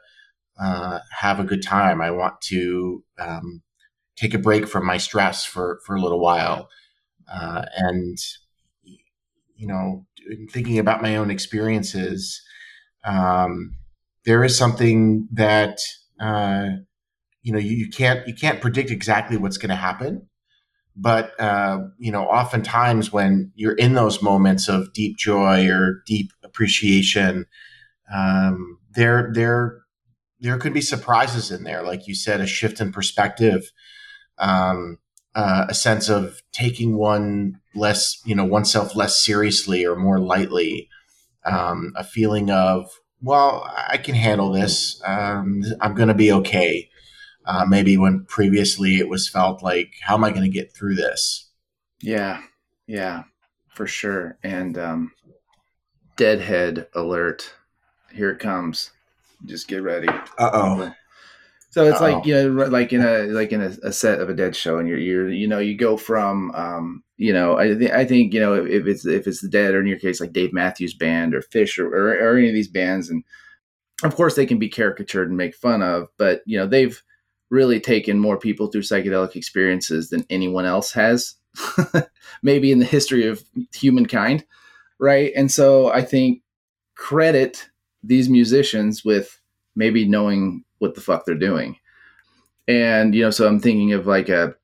uh, 0.60 1.00
have 1.12 1.40
a 1.40 1.44
good 1.44 1.64
time, 1.64 2.02
I 2.02 2.12
want 2.12 2.42
to 2.42 3.04
um, 3.18 3.62
take 4.20 4.34
a 4.34 4.40
break 4.40 4.68
from 4.68 4.86
my 4.86 4.98
stress 4.98 5.46
for 5.46 5.80
for 5.86 5.96
a 5.96 6.02
little 6.02 6.20
while, 6.20 6.70
uh, 7.32 7.66
and 7.76 8.18
you 9.56 9.68
know, 9.68 10.06
thinking 10.52 10.80
about 10.80 11.02
my 11.02 11.16
own 11.16 11.32
experiences. 11.32 12.42
Um, 13.04 13.76
there 14.26 14.44
is 14.44 14.58
something 14.58 15.28
that 15.32 15.80
uh, 16.20 16.70
you 17.42 17.54
know 17.54 17.60
you, 17.60 17.76
you 17.76 17.90
can't 17.90 18.28
you 18.28 18.34
can't 18.34 18.62
predict 18.62 18.92
exactly 18.92 19.38
what's 19.38 19.58
going 19.58 19.70
to 19.70 19.76
happen 19.76 20.28
but 20.96 21.40
uh, 21.40 21.80
you 21.98 22.12
know 22.12 22.26
oftentimes 22.26 23.14
when 23.14 23.52
you're 23.56 23.76
in 23.76 23.94
those 23.94 24.22
moments 24.22 24.68
of 24.68 24.92
deep 24.92 25.18
joy 25.18 25.70
or 25.70 26.04
deep 26.06 26.32
appreciation 26.44 27.46
um, 28.14 28.78
there 28.96 29.32
there 29.34 29.80
there 30.40 30.58
could 30.58 30.74
be 30.74 30.82
surprises 30.82 31.52
in 31.52 31.64
there, 31.64 31.84
like 31.84 32.08
you 32.08 32.16
said, 32.16 32.40
a 32.40 32.48
shift 32.48 32.80
in 32.80 32.92
perspective, 32.92 33.72
um, 34.40 34.98
uh, 35.36 35.66
a 35.70 35.74
sense 35.74 36.10
of 36.10 36.42
taking 36.52 36.98
one 36.98 37.60
less, 37.76 38.22
you 38.26 38.36
know, 38.36 38.46
oneself 38.46 38.96
less 38.96 39.24
seriously 39.24 39.86
or 39.86 39.96
more 39.96 40.20
lightly, 40.20 40.90
um, 41.46 41.94
a 41.96 42.04
feeling 42.04 42.50
of, 42.50 42.90
well, 43.22 43.70
I 43.88 43.98
can 43.98 44.16
handle 44.16 44.52
this. 44.52 45.02
Um, 45.06 45.64
I'm 45.82 45.94
going 45.94 46.08
to 46.08 46.14
be 46.14 46.32
okay. 46.32 46.90
Uh, 47.46 47.66
maybe 47.68 47.98
when 47.98 48.26
previously 48.26 48.98
it 48.98 49.10
was 49.10 49.30
felt 49.30 49.64
like, 49.64 49.94
how 50.02 50.16
am 50.16 50.24
I 50.24 50.30
going 50.30 50.44
to 50.44 50.50
get 50.50 50.74
through 50.74 50.96
this? 50.96 51.50
Yeah, 52.02 52.42
yeah, 52.88 53.24
for 53.70 53.88
sure. 53.88 54.38
And 54.44 54.78
um, 54.78 55.12
deadhead 56.16 56.88
alert. 56.94 57.54
Here 58.12 58.30
it 58.30 58.40
comes. 58.40 58.92
Just 59.46 59.68
get 59.68 59.84
ready. 59.84 60.10
Uh 60.38 60.50
oh. 60.54 60.94
So 61.72 61.86
it's 61.86 62.02
Uh-oh. 62.02 62.14
like 62.14 62.26
you 62.26 62.34
know, 62.34 62.66
like 62.66 62.94
in 62.94 63.02
a 63.02 63.24
like 63.28 63.52
in 63.52 63.62
a, 63.62 63.72
a, 63.84 63.94
set 63.94 64.20
of 64.20 64.30
a 64.30 64.34
dead 64.34 64.56
show, 64.56 64.80
and 64.80 64.88
you're 64.88 64.98
you're 64.98 65.30
you 65.30 65.48
know 65.48 65.60
you 65.60 65.78
go 65.78 65.98
from 65.98 66.52
um 66.56 67.04
you 67.18 67.32
know 67.32 67.58
I 67.58 67.76
th- 67.76 67.92
I 67.92 68.06
think 68.06 68.34
you 68.34 68.40
know 68.40 68.56
if 68.56 68.88
it's 68.88 69.06
if 69.06 69.28
it's 69.28 69.42
the 69.42 69.50
dead 69.50 69.76
or 69.76 69.80
in 69.80 69.88
your 69.88 70.00
case 70.00 70.20
like 70.20 70.34
Dave 70.34 70.52
Matthews 70.52 70.96
Band 70.96 71.36
or 71.36 71.42
Phish 71.42 71.78
or, 71.78 71.88
or, 71.88 72.10
or 72.16 72.38
any 72.38 72.48
of 72.48 72.56
these 72.56 72.68
bands, 72.68 73.10
and 73.10 73.24
of 74.04 74.16
course 74.16 74.36
they 74.36 74.48
can 74.48 74.58
be 74.58 74.68
caricatured 74.68 75.28
and 75.28 75.38
make 75.38 75.54
fun 75.54 75.84
of, 75.84 76.08
but 76.18 76.42
you 76.46 76.58
know 76.58 76.66
they've 76.66 77.02
really 77.52 77.80
taken 77.80 78.20
more 78.20 78.38
people 78.38 78.68
through 78.68 78.82
psychedelic 78.82 79.36
experiences 79.36 80.10
than 80.10 80.26
anyone 80.30 80.66
else 80.66 80.92
has, 80.94 81.36
maybe 82.44 82.72
in 82.72 82.80
the 82.80 82.86
history 82.86 83.28
of 83.28 83.44
humankind, 83.74 84.44
right? 85.00 85.32
And 85.36 85.52
so 85.52 85.92
I 85.92 86.02
think 86.02 86.42
credit 86.96 87.70
these 88.04 88.30
musicians 88.30 89.04
with 89.04 89.40
maybe 89.76 90.08
knowing 90.08 90.64
what 90.80 90.96
the 90.96 91.02
fuck 91.02 91.26
they're 91.26 91.36
doing. 91.36 91.78
And 92.68 93.16
you 93.16 93.24
know, 93.24 93.32
so 93.32 93.48
I'm 93.48 93.60
thinking 93.60 93.94
of 93.94 94.08
like 94.08 94.30
a, 94.30 94.56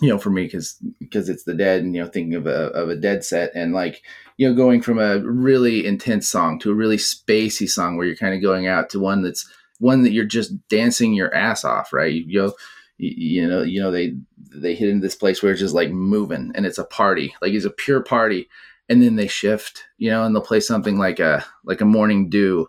you 0.00 0.08
know, 0.08 0.18
for 0.18 0.30
me 0.30 0.44
because 0.44 0.76
because 1.00 1.28
it's 1.28 1.44
the 1.44 1.54
dead, 1.54 1.82
and 1.82 1.94
you 1.94 2.02
know, 2.02 2.08
thinking 2.08 2.34
of 2.34 2.46
a 2.46 2.66
of 2.68 2.88
a 2.88 2.96
dead 2.96 3.24
set, 3.24 3.52
and 3.54 3.72
like 3.72 4.02
you 4.36 4.48
know, 4.48 4.54
going 4.54 4.82
from 4.82 4.98
a 4.98 5.18
really 5.20 5.86
intense 5.86 6.28
song 6.28 6.58
to 6.60 6.70
a 6.70 6.74
really 6.74 6.98
spacey 6.98 7.68
song 7.68 7.96
where 7.96 8.06
you're 8.06 8.16
kind 8.16 8.34
of 8.34 8.42
going 8.42 8.66
out 8.66 8.90
to 8.90 9.00
one 9.00 9.22
that's 9.22 9.48
one 9.78 10.02
that 10.02 10.12
you're 10.12 10.24
just 10.24 10.52
dancing 10.68 11.14
your 11.14 11.34
ass 11.34 11.64
off, 11.64 11.92
right? 11.92 12.12
You, 12.12 12.24
you 12.26 12.42
know, 12.42 12.52
you 12.98 13.46
know, 13.48 13.62
you 13.62 13.80
know, 13.80 13.90
they 13.90 14.14
they 14.54 14.74
hit 14.74 14.88
into 14.88 15.02
this 15.02 15.14
place 15.14 15.42
where 15.42 15.52
it's 15.52 15.60
just 15.60 15.74
like 15.74 15.90
moving, 15.90 16.52
and 16.54 16.66
it's 16.66 16.78
a 16.78 16.84
party, 16.84 17.34
like 17.40 17.52
it's 17.52 17.64
a 17.64 17.70
pure 17.70 18.02
party, 18.02 18.48
and 18.88 19.02
then 19.02 19.16
they 19.16 19.26
shift, 19.26 19.84
you 19.98 20.10
know, 20.10 20.24
and 20.24 20.34
they'll 20.34 20.42
play 20.42 20.60
something 20.60 20.98
like 20.98 21.20
a 21.20 21.44
like 21.64 21.80
a 21.80 21.86
morning 21.86 22.28
dew 22.28 22.68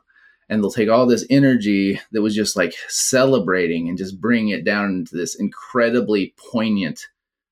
and 0.50 0.64
they'll 0.64 0.72
take 0.72 0.90
all 0.90 1.06
this 1.06 1.26
energy 1.30 2.00
that 2.12 2.22
was 2.22 2.36
just 2.36 2.56
like 2.56 2.74
celebrating 2.88 3.90
and 3.90 3.98
just 3.98 4.22
bring 4.22 4.50
it 4.50 4.64
down 4.64 4.90
into 4.90 5.16
this 5.16 5.36
incredibly 5.36 6.34
poignant 6.38 7.08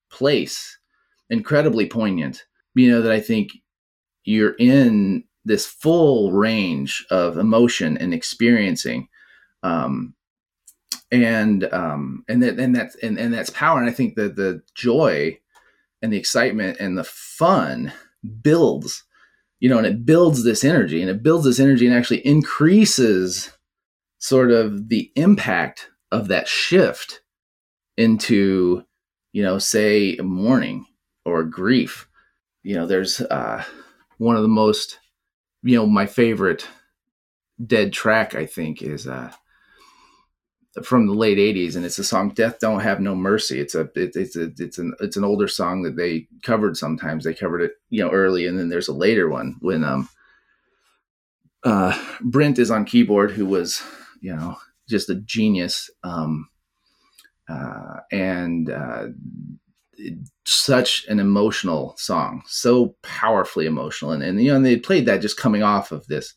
place 0.09 0.77
incredibly 1.29 1.87
poignant 1.87 2.45
you 2.75 2.89
know 2.89 3.01
that 3.01 3.11
i 3.11 3.19
think 3.19 3.51
you're 4.23 4.55
in 4.59 5.23
this 5.43 5.65
full 5.65 6.31
range 6.31 7.05
of 7.09 7.37
emotion 7.37 7.97
and 7.97 8.13
experiencing 8.13 9.07
um 9.63 10.13
and 11.11 11.71
um 11.73 12.23
and 12.27 12.41
that 12.41 12.59
and 12.59 12.75
that's 12.75 12.95
and, 12.97 13.17
and 13.17 13.33
that's 13.33 13.49
power. 13.51 13.79
And 13.79 13.89
i 13.89 13.93
think 13.93 14.15
that 14.15 14.35
the 14.35 14.61
joy 14.73 15.37
and 16.01 16.11
the 16.11 16.17
excitement 16.17 16.77
and 16.79 16.97
the 16.97 17.03
fun 17.03 17.91
builds 18.41 19.03
you 19.65 19.69
know, 19.69 19.79
and 19.79 19.87
it 19.87 20.05
builds 20.05 20.43
this 20.43 20.63
energy 20.63 21.01
and 21.01 21.09
it 21.09 21.23
builds 21.23 21.43
this 21.43 21.59
energy 21.59 21.87
and 21.87 21.95
actually 21.95 22.19
increases 22.19 23.51
sort 24.19 24.51
of 24.51 24.89
the 24.89 25.11
impact 25.15 25.89
of 26.11 26.27
that 26.27 26.47
shift 26.47 27.21
into, 27.97 28.83
you 29.33 29.41
know, 29.41 29.57
say 29.57 30.17
mourning 30.21 30.85
or 31.25 31.43
grief. 31.43 32.07
You 32.61 32.75
know, 32.75 32.85
there's 32.85 33.21
uh, 33.21 33.63
one 34.19 34.35
of 34.35 34.43
the 34.43 34.47
most, 34.47 34.99
you 35.63 35.75
know, 35.75 35.87
my 35.87 36.05
favorite 36.05 36.67
dead 37.65 37.91
track, 37.91 38.35
I 38.35 38.45
think, 38.45 38.83
is 38.83 39.07
uh, 39.07 39.31
from 40.83 41.07
the 41.07 41.13
late 41.13 41.37
80s 41.37 41.75
and 41.75 41.85
it's 41.85 41.99
a 41.99 42.03
song 42.03 42.29
death 42.29 42.59
don't 42.59 42.81
have 42.81 42.99
no 42.99 43.15
mercy. 43.15 43.59
It's 43.59 43.75
a 43.75 43.81
it, 43.95 44.15
it's 44.15 44.35
a 44.35 44.51
it's 44.57 44.77
an 44.77 44.93
it's 44.99 45.15
an 45.15 45.23
older 45.23 45.47
song 45.47 45.83
that 45.83 45.95
they 45.95 46.27
covered 46.43 46.75
sometimes. 46.75 47.23
They 47.23 47.33
covered 47.33 47.61
it 47.61 47.73
you 47.89 48.03
know 48.03 48.11
early 48.11 48.45
and 48.45 48.59
then 48.59 48.69
there's 48.69 48.89
a 48.89 48.93
later 48.93 49.29
one 49.29 49.55
when 49.61 49.83
um 49.83 50.09
uh 51.63 51.97
brent 52.21 52.59
is 52.59 52.71
on 52.71 52.85
keyboard 52.85 53.31
who 53.31 53.45
was 53.45 53.81
you 54.21 54.35
know 54.35 54.57
just 54.89 55.09
a 55.09 55.15
genius 55.15 55.89
um 56.03 56.49
uh 57.47 57.99
and 58.11 58.69
uh 58.69 59.07
such 60.45 61.05
an 61.07 61.19
emotional 61.19 61.95
song 61.97 62.43
so 62.47 62.95
powerfully 63.01 63.65
emotional. 63.65 64.11
And, 64.11 64.21
and 64.21 64.41
you 64.41 64.49
know 64.49 64.57
and 64.57 64.65
they 64.65 64.75
played 64.75 65.05
that 65.05 65.21
just 65.21 65.37
coming 65.37 65.63
off 65.63 65.93
of 65.93 66.05
this 66.07 66.33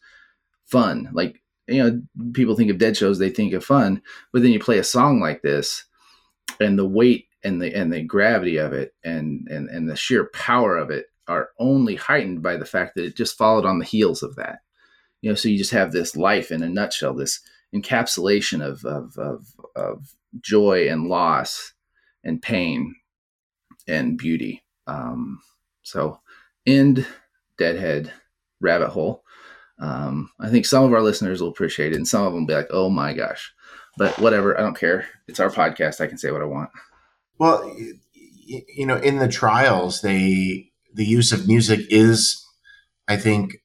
fun 0.67 1.09
like 1.13 1.43
you 1.69 1.83
know 1.83 2.03
people 2.33 2.57
think 2.57 2.71
of 2.71 2.79
dead 2.79 2.97
shows 2.97 3.19
they 3.19 3.31
think 3.31 3.53
of 3.53 3.65
fun 3.65 4.03
but 4.33 4.43
then 4.43 4.53
you 4.53 4.59
play 4.59 4.79
a 4.79 4.85
song 4.85 5.21
like 5.21 5.43
this 5.43 5.85
and 6.61 6.79
the 6.79 6.87
weight 6.87 7.29
and 7.45 7.63
the 7.63 7.75
and 7.75 7.93
the 7.93 8.03
gravity 8.03 8.57
of 8.57 8.73
it 8.73 8.95
and 9.05 9.47
and 9.49 9.69
and 9.69 9.89
the 9.89 9.97
sheer 9.97 10.31
power 10.33 10.77
of 10.77 10.91
it 10.91 11.07
are 11.27 11.51
only 11.59 11.95
heightened 11.95 12.43
by 12.43 12.57
the 12.57 12.65
fact 12.65 12.95
that 12.95 13.05
it 13.05 13.17
just 13.17 13.37
followed 13.37 13.67
on 13.67 13.79
the 13.79 13.85
heels 13.85 14.23
of 14.23 14.35
that. 14.37 14.61
You 15.21 15.31
know 15.31 15.35
so 15.35 15.49
you 15.49 15.59
just 15.59 15.73
have 15.73 15.93
this 15.93 16.17
life 16.17 16.51
in 16.51 16.63
a 16.63 16.69
nutshell 16.69 17.15
this 17.15 17.41
encapsulation 17.75 18.65
of 18.65 18.85
of 18.85 19.17
of, 19.19 19.47
of 19.77 20.15
joy 20.41 20.89
and 20.89 21.09
loss 21.09 21.75
and 22.25 22.43
pain 22.43 22.95
and 23.87 24.19
beauty. 24.19 24.65
Um 24.87 25.41
so 25.83 26.21
end 26.67 27.07
deadhead 27.57 28.13
rabbit 28.61 28.89
hole 28.89 29.23
um, 29.79 30.31
I 30.41 30.49
think 30.49 30.67
some 30.67 30.85
of 30.85 30.93
our 30.93 31.03
listeners 31.03 31.41
will 31.41 31.49
appreciate 31.49 31.93
it, 31.93 31.97
and 31.97 32.09
some 32.09 32.27
of 32.27 32.33
them 32.33 32.43
will 32.43 32.49
be 32.49 32.55
like, 32.55 32.69
"Oh 32.71 32.91
my 32.91 33.13
gosh!" 33.13 33.53
But 33.97 34.19
whatever, 34.19 34.59
I 34.59 34.63
don't 34.63 34.79
care. 34.79 35.07
It's 35.27 35.41
our 35.41 35.51
podcast. 35.51 36.01
I 36.01 36.07
can 36.07 36.19
say 36.19 36.31
what 36.31 36.43
I 36.43 36.47
want. 36.47 36.71
Well, 37.39 37.73
you 38.47 38.87
know, 38.87 38.97
in 38.97 39.19
the 39.19 39.29
trials, 39.29 40.01
they 40.01 40.71
the 40.95 41.05
use 41.05 41.33
of 41.33 41.47
music 41.47 41.81
is, 41.91 42.45
I 43.07 43.17
think, 43.17 43.59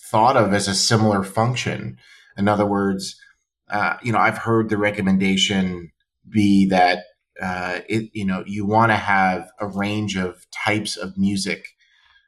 thought 0.00 0.36
of 0.36 0.54
as 0.54 0.68
a 0.68 0.74
similar 0.74 1.22
function. 1.22 1.98
In 2.36 2.48
other 2.48 2.66
words, 2.66 3.20
uh, 3.68 3.96
you 4.02 4.12
know, 4.12 4.18
I've 4.18 4.38
heard 4.38 4.70
the 4.70 4.78
recommendation 4.78 5.92
be 6.28 6.66
that 6.66 7.04
uh, 7.42 7.80
it, 7.88 8.10
you 8.14 8.24
know, 8.24 8.42
you 8.46 8.64
want 8.64 8.90
to 8.90 8.96
have 8.96 9.50
a 9.60 9.66
range 9.66 10.16
of 10.16 10.46
types 10.50 10.96
of 10.96 11.18
music: 11.18 11.66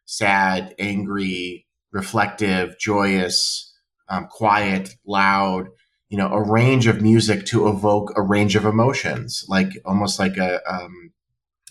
sad, 0.05 0.75
angry, 0.79 1.67
reflective, 1.93 2.79
joyous, 2.79 3.73
um, 4.09 4.27
quiet, 4.27 4.97
loud, 5.07 5.69
you 6.09 6.19
know, 6.19 6.29
a 6.33 6.43
range 6.43 6.87
of 6.87 7.01
music 7.01 7.47
to 7.47 7.69
evoke 7.69 8.13
a 8.17 8.23
range 8.23 8.57
of 8.57 8.65
emotions, 8.65 9.45
like 9.49 9.71
almost 9.85 10.19
like 10.19 10.37
a, 10.37 10.61
um, 10.71 11.13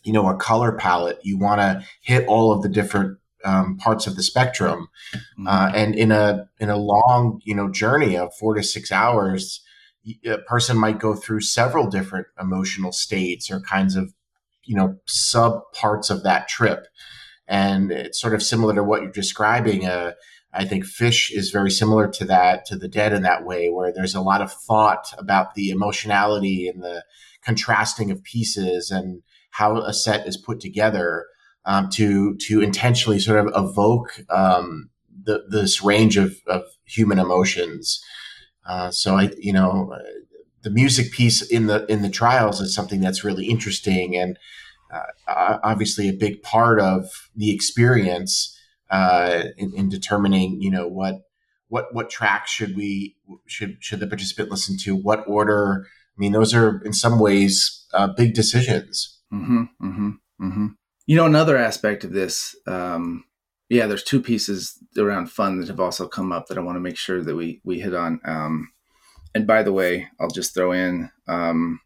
you 0.03 0.13
know, 0.13 0.27
a 0.29 0.37
color 0.37 0.71
palette. 0.71 1.19
You 1.23 1.37
want 1.37 1.59
to 1.59 1.83
hit 2.01 2.25
all 2.27 2.51
of 2.51 2.61
the 2.61 2.69
different 2.69 3.17
um, 3.43 3.77
parts 3.77 4.07
of 4.07 4.15
the 4.15 4.23
spectrum, 4.23 4.87
mm-hmm. 5.13 5.47
uh, 5.47 5.71
and 5.73 5.95
in 5.95 6.11
a 6.11 6.49
in 6.59 6.69
a 6.69 6.77
long, 6.77 7.41
you 7.43 7.53
know, 7.53 7.69
journey 7.69 8.17
of 8.17 8.33
four 8.33 8.53
to 8.55 8.63
six 8.63 8.91
hours, 8.91 9.61
a 10.25 10.37
person 10.39 10.77
might 10.77 10.99
go 10.99 11.15
through 11.15 11.41
several 11.41 11.87
different 11.87 12.27
emotional 12.39 12.91
states 12.91 13.51
or 13.51 13.59
kinds 13.61 13.95
of, 13.95 14.13
you 14.63 14.75
know, 14.75 14.97
sub 15.05 15.61
parts 15.73 16.09
of 16.09 16.23
that 16.23 16.47
trip 16.47 16.87
and 17.49 17.91
it's 17.91 18.21
sort 18.21 18.35
of 18.35 18.43
similar 18.43 18.75
to 18.75 18.83
what 18.83 19.01
you're 19.01 19.11
describing. 19.11 19.85
Uh, 19.85 20.13
I 20.53 20.65
think 20.65 20.85
Phish 20.85 21.31
is 21.31 21.49
very 21.49 21.71
similar 21.71 22.07
to 22.07 22.25
that, 22.25 22.65
to 22.67 22.77
the 22.77 22.87
dead 22.87 23.11
in 23.11 23.23
that 23.23 23.43
way, 23.43 23.69
where 23.69 23.91
there's 23.91 24.15
a 24.15 24.21
lot 24.21 24.41
of 24.41 24.53
thought 24.53 25.13
about 25.17 25.55
the 25.55 25.71
emotionality 25.71 26.67
and 26.67 26.81
the 26.81 27.03
contrasting 27.43 28.11
of 28.11 28.23
pieces 28.23 28.91
and 28.91 29.23
how 29.51 29.77
a 29.77 29.93
set 29.93 30.27
is 30.27 30.37
put 30.37 30.59
together 30.59 31.25
um, 31.65 31.89
to 31.89 32.35
to 32.47 32.61
intentionally 32.61 33.19
sort 33.19 33.45
of 33.45 33.51
evoke 33.55 34.21
um, 34.29 34.89
the, 35.23 35.43
this 35.49 35.83
range 35.83 36.17
of, 36.17 36.37
of 36.47 36.63
human 36.85 37.19
emotions. 37.19 38.01
Uh, 38.65 38.91
so 38.91 39.15
I, 39.15 39.31
you 39.37 39.53
know, 39.53 39.91
uh, 39.93 39.99
the 40.61 40.69
music 40.69 41.11
piece 41.11 41.41
in 41.41 41.65
the 41.65 41.85
in 41.87 42.03
the 42.03 42.09
trials 42.09 42.61
is 42.61 42.73
something 42.75 43.01
that's 43.01 43.23
really 43.23 43.47
interesting 43.47 44.15
and 44.15 44.37
uh, 44.91 45.57
obviously 45.63 46.09
a 46.09 46.13
big 46.13 46.41
part 46.41 46.79
of 46.79 47.29
the 47.35 47.53
experience 47.53 48.57
uh, 48.89 49.43
in, 49.57 49.73
in, 49.75 49.89
determining, 49.89 50.61
you 50.61 50.71
know, 50.71 50.87
what 50.87 51.21
what 51.67 51.93
what 51.93 52.09
tracks 52.09 52.51
should 52.51 52.75
we 52.75 53.15
should 53.45 53.77
should 53.79 53.99
the 53.99 54.07
participant 54.07 54.49
listen 54.49 54.77
to? 54.79 54.95
What 54.95 55.23
order? 55.27 55.85
I 55.85 56.17
mean, 56.17 56.31
those 56.31 56.53
are 56.53 56.81
in 56.83 56.93
some 56.93 57.19
ways 57.19 57.85
uh, 57.93 58.07
big 58.07 58.33
decisions. 58.33 59.19
Mm-hmm, 59.31 59.63
mm-hmm, 59.81 60.09
mm-hmm. 60.41 60.67
You 61.05 61.15
know, 61.15 61.25
another 61.25 61.57
aspect 61.57 62.03
of 62.03 62.11
this, 62.11 62.55
um, 62.67 63.23
yeah, 63.69 63.85
there's 63.85 64.03
two 64.03 64.21
pieces 64.21 64.77
around 64.97 65.31
fun 65.31 65.59
that 65.59 65.67
have 65.67 65.79
also 65.79 66.07
come 66.07 66.31
up 66.31 66.47
that 66.47 66.57
I 66.57 66.61
want 66.61 66.75
to 66.75 66.81
make 66.81 66.97
sure 66.97 67.21
that 67.23 67.35
we 67.35 67.61
we 67.63 67.79
hit 67.79 67.93
on. 67.93 68.19
Um, 68.25 68.71
and 69.35 69.45
by 69.45 69.61
the 69.61 69.73
way, 69.73 70.07
I'll 70.19 70.29
just 70.29 70.55
throw 70.55 70.71
in 70.71 71.11
um, 71.27 71.79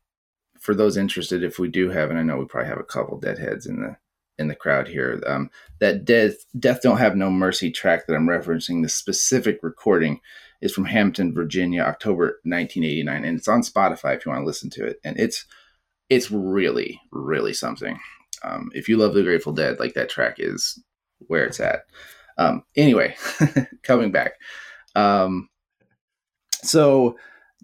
for 0.63 0.73
those 0.73 0.95
interested, 0.95 1.43
if 1.43 1.59
we 1.59 1.67
do 1.67 1.89
have, 1.89 2.09
and 2.09 2.17
I 2.17 2.23
know 2.23 2.37
we 2.37 2.45
probably 2.45 2.69
have 2.69 2.79
a 2.79 2.85
couple 2.85 3.19
deadheads 3.19 3.65
in 3.65 3.81
the 3.81 3.97
in 4.39 4.47
the 4.47 4.55
crowd 4.55 4.87
here, 4.87 5.21
um, 5.27 5.51
that 5.79 6.05
death 6.05 6.35
death 6.57 6.81
don't 6.81 6.97
have 6.97 7.17
no 7.17 7.29
mercy 7.29 7.69
track 7.69 8.07
that 8.07 8.15
I'm 8.15 8.27
referencing. 8.27 8.81
The 8.81 8.87
specific 8.87 9.59
recording 9.61 10.21
is 10.61 10.73
from 10.73 10.85
Hampton, 10.85 11.33
Virginia, 11.33 11.81
October 11.81 12.39
1989, 12.43 13.25
and 13.25 13.37
it's 13.37 13.49
on 13.49 13.61
Spotify 13.61 14.15
if 14.15 14.25
you 14.25 14.31
want 14.31 14.43
to 14.43 14.47
listen 14.47 14.69
to 14.71 14.85
it. 14.85 15.01
And 15.03 15.19
it's 15.19 15.45
it's 16.09 16.31
really 16.31 17.01
really 17.11 17.53
something. 17.53 17.99
Um, 18.41 18.71
if 18.73 18.87
you 18.87 18.95
love 18.95 19.13
the 19.13 19.23
Grateful 19.23 19.51
Dead, 19.51 19.81
like 19.81 19.95
that 19.95 20.09
track 20.09 20.35
is 20.37 20.81
where 21.27 21.45
it's 21.45 21.59
at. 21.59 21.81
Um, 22.37 22.63
anyway, 22.77 23.17
coming 23.83 24.13
back. 24.13 24.35
Um, 24.95 25.49
so 26.63 27.17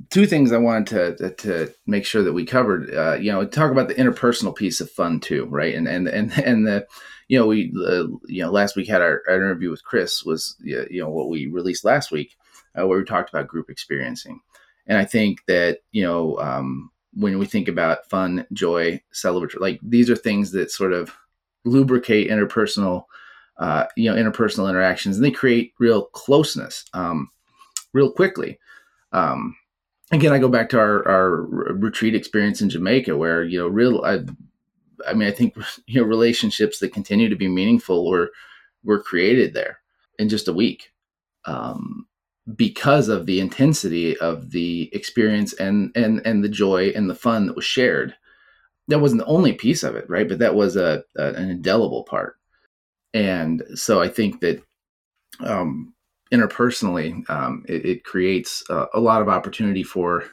two 0.10 0.26
things 0.26 0.52
I 0.52 0.58
wanted 0.58 1.18
to 1.18 1.30
to 1.36 1.74
make 1.86 2.06
sure 2.06 2.24
that 2.24 2.34
we 2.34 2.46
covered. 2.46 2.94
Uh, 2.94 3.14
you 3.14 3.32
know, 3.32 3.46
talk 3.46 3.72
about 3.72 3.88
the 3.88 3.96
interpersonal 3.96 4.56
piece 4.56 4.82
of 4.82 4.90
fun 4.90 5.20
too, 5.20 5.46
right? 5.46 5.76
And 5.76 5.88
and 5.88 6.08
and 6.08 6.32
and 6.46 6.68
the 6.68 6.88
you 7.28 7.38
know 7.38 7.48
we 7.48 7.74
uh, 7.86 8.08
you 8.28 8.44
know 8.44 8.52
last 8.52 8.76
week 8.76 8.88
had 8.88 9.02
our, 9.02 9.22
our, 9.28 9.36
interview 9.36 9.70
with 9.70 9.84
Chris 9.84 10.24
was 10.24 10.56
you 10.60 11.02
know 11.02 11.10
what 11.10 11.30
we 11.30 11.48
released 11.48 11.84
last 11.86 12.12
week 12.12 12.36
uh, 12.80 12.88
where 12.88 13.00
we 13.00 13.06
talked 13.06 13.30
about 13.30 13.48
group 13.48 13.70
experiencing, 13.70 14.40
and 14.88 14.98
I 14.98 15.06
think 15.06 15.46
that 15.48 15.80
you 15.92 16.04
know 16.04 16.38
um, 16.40 16.92
when 17.14 17.38
we 17.38 17.46
think 17.46 17.68
about 17.68 18.10
fun, 18.10 18.46
joy, 18.54 19.02
celebratory, 19.14 19.60
like 19.60 19.80
these 19.84 20.10
are 20.10 20.16
things 20.16 20.52
that 20.52 20.72
sort 20.72 20.94
of 20.94 21.14
lubricate 21.66 22.30
interpersonal. 22.30 23.06
Uh, 23.58 23.86
you 23.98 24.10
know, 24.10 24.16
interpersonal 24.16 24.70
interactions, 24.70 25.18
and 25.18 25.26
they 25.26 25.32
create 25.32 25.74
real 25.80 26.06
closeness 26.06 26.86
um, 26.94 27.30
real 27.92 28.10
quickly. 28.10 28.58
Um, 29.12 29.54
again, 30.12 30.34
I 30.34 30.39
go 30.39 30.50
back 30.50 30.69
to 30.69 30.80
our, 30.80 31.08
our 31.08 31.41
retreat 31.74 32.15
experience 32.15 32.62
in 32.62 32.69
Jamaica, 32.69 33.15
where 33.15 33.43
you 33.43 33.60
know, 33.60 33.67
real. 33.67 34.02
I, 34.04 34.19
I 35.08 35.13
mean, 35.13 35.28
I 35.28 35.32
think 35.32 35.56
you 35.88 36.02
know, 36.02 36.08
relationships 36.08 36.80
that 36.80 36.93
continue 36.93 37.30
to 37.30 37.36
be 37.36 37.48
meaningful 37.48 38.10
were 38.10 38.32
were 38.84 39.02
created 39.02 39.54
there 39.54 39.80
in 40.17 40.30
just 40.30 40.48
a 40.48 40.54
week, 40.54 40.91
um, 41.45 42.08
because 42.56 43.10
of 43.10 43.26
the 43.26 43.39
intensity 43.39 44.17
of 44.17 44.52
the 44.52 44.89
experience 44.93 45.54
and 45.54 45.91
and 45.95 46.22
and 46.26 46.43
the 46.43 46.50
joy 46.50 46.89
and 46.89 47.10
the 47.10 47.15
fun 47.15 47.48
that 47.48 47.56
was 47.56 47.65
shared. 47.65 48.15
That 48.88 49.00
wasn't 49.02 49.22
the 49.22 49.28
only 49.28 49.54
piece 49.54 49.84
of 49.84 49.95
it, 49.95 50.10
right? 50.10 50.28
But 50.28 50.39
that 50.39 50.56
was 50.56 50.76
a, 50.76 51.04
a 51.15 51.34
an 51.34 51.50
indelible 51.50 52.04
part. 52.04 52.38
And 53.13 53.63
so 53.76 54.02
I 54.02 54.08
think 54.08 54.41
that 54.41 54.63
um, 55.39 55.93
interpersonally, 56.32 57.28
um, 57.30 57.63
it, 57.68 57.86
it, 57.86 58.04
creates 58.04 58.63
uh, 58.70 58.86
a 58.94 59.00
lot 59.00 59.22
of 59.22 59.30
opportunity 59.30 59.84
for, 59.84 60.26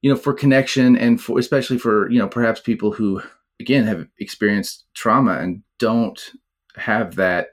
you 0.00 0.10
know, 0.10 0.16
for 0.16 0.32
connection 0.32 0.96
and 0.96 1.20
for 1.20 1.38
especially 1.38 1.78
for 1.78 2.10
you 2.10 2.18
know 2.18 2.28
perhaps 2.28 2.60
people 2.60 2.92
who 2.92 3.22
again 3.60 3.84
have 3.84 4.06
experienced 4.18 4.84
trauma 4.94 5.38
and 5.38 5.62
don't 5.78 6.32
have 6.76 7.16
that 7.16 7.50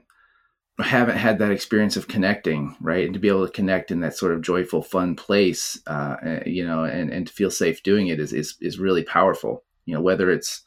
haven't 0.79 1.17
had 1.17 1.38
that 1.39 1.51
experience 1.51 1.95
of 1.95 2.08
connecting 2.08 2.75
right? 2.82 3.06
And 3.06 3.13
to 3.13 3.19
be 3.19 3.27
able 3.27 3.45
to 3.45 3.53
connect 3.53 3.91
in 3.91 3.99
that 4.01 4.17
sort 4.17 4.34
of 4.34 4.41
joyful 4.41 4.82
fun 4.82 5.15
place 5.15 5.79
uh, 5.88 6.15
eh, 6.23 6.43
you 6.45 6.65
know 6.65 6.84
and, 6.84 7.12
and 7.12 7.27
to 7.27 7.34
feel 7.34 7.51
safe 7.51 7.84
doing 7.84 8.08
it 8.08 8.19
is, 8.19 8.34
is 8.34 8.56
is 8.62 8.79
really 8.79 9.03
powerful 9.03 9.63
you 9.86 9.93
know 9.93 10.01
whether 10.01 10.32
it's 10.32 10.63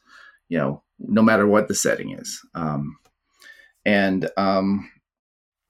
you 0.48 0.58
know 0.58 0.82
no 0.98 1.22
matter 1.22 1.46
what 1.46 1.68
the 1.68 1.74
setting 1.74 2.12
is. 2.12 2.40
Um, 2.54 2.96
and 3.84 4.28
um, 4.36 4.90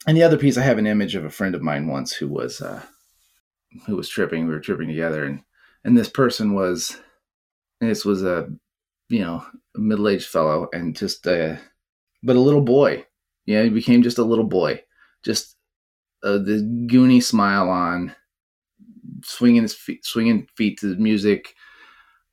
and 0.07 0.17
the 0.17 0.23
other 0.23 0.39
piece, 0.39 0.57
I 0.57 0.63
have 0.63 0.79
an 0.79 0.87
image 0.87 1.15
of 1.15 1.25
a 1.25 1.31
friend 1.31 1.55
of 1.55 1.63
mine 1.63 1.89
once 1.89 2.13
who 2.13 2.29
was 2.29 2.61
uh, 2.61 2.83
who 3.87 3.97
was 3.97 4.09
tripping. 4.09 4.47
We 4.47 4.55
were 4.55 4.61
tripping 4.61 4.89
together, 4.89 5.25
and 5.25 5.43
and 5.85 5.99
this 5.99 6.09
person 6.09 6.55
was 6.55 6.99
this 7.81 8.05
was 8.05 8.23
a 8.23 8.49
you 9.09 9.21
know 9.21 9.45
middle 9.75 10.09
aged 10.09 10.29
fellow, 10.29 10.69
and 10.73 10.97
just 10.97 11.27
a 11.27 11.59
but 12.23 12.37
a 12.37 12.41
little 12.41 12.63
boy. 12.63 13.05
Yeah, 13.47 13.63
he 13.63 13.69
became 13.69 14.03
just 14.03 14.19
a 14.19 14.25
little 14.25 14.47
boy, 14.47 14.83
just 15.25 15.57
uh, 16.25 16.39
the 16.39 16.87
goony 16.91 17.23
smile 17.23 17.69
on, 17.69 18.15
swinging 19.25 19.63
his 19.63 19.75
feet, 19.75 20.05
swinging 20.05 20.49
feet 20.57 20.79
to 20.81 20.89
the 20.89 21.01
music, 21.01 21.55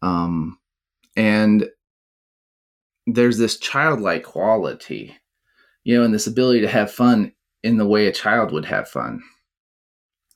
um, 0.01 0.59
and 1.15 1.67
there's 3.05 3.37
this 3.37 3.57
childlike 3.59 4.23
quality, 4.23 5.15
you 5.83 5.97
know, 5.97 6.03
and 6.03 6.13
this 6.13 6.27
ability 6.27 6.61
to 6.61 6.67
have 6.67 6.91
fun 6.91 7.31
in 7.63 7.77
the 7.77 7.87
way 7.87 8.07
a 8.07 8.11
child 8.11 8.51
would 8.51 8.65
have 8.65 8.87
fun. 8.87 9.21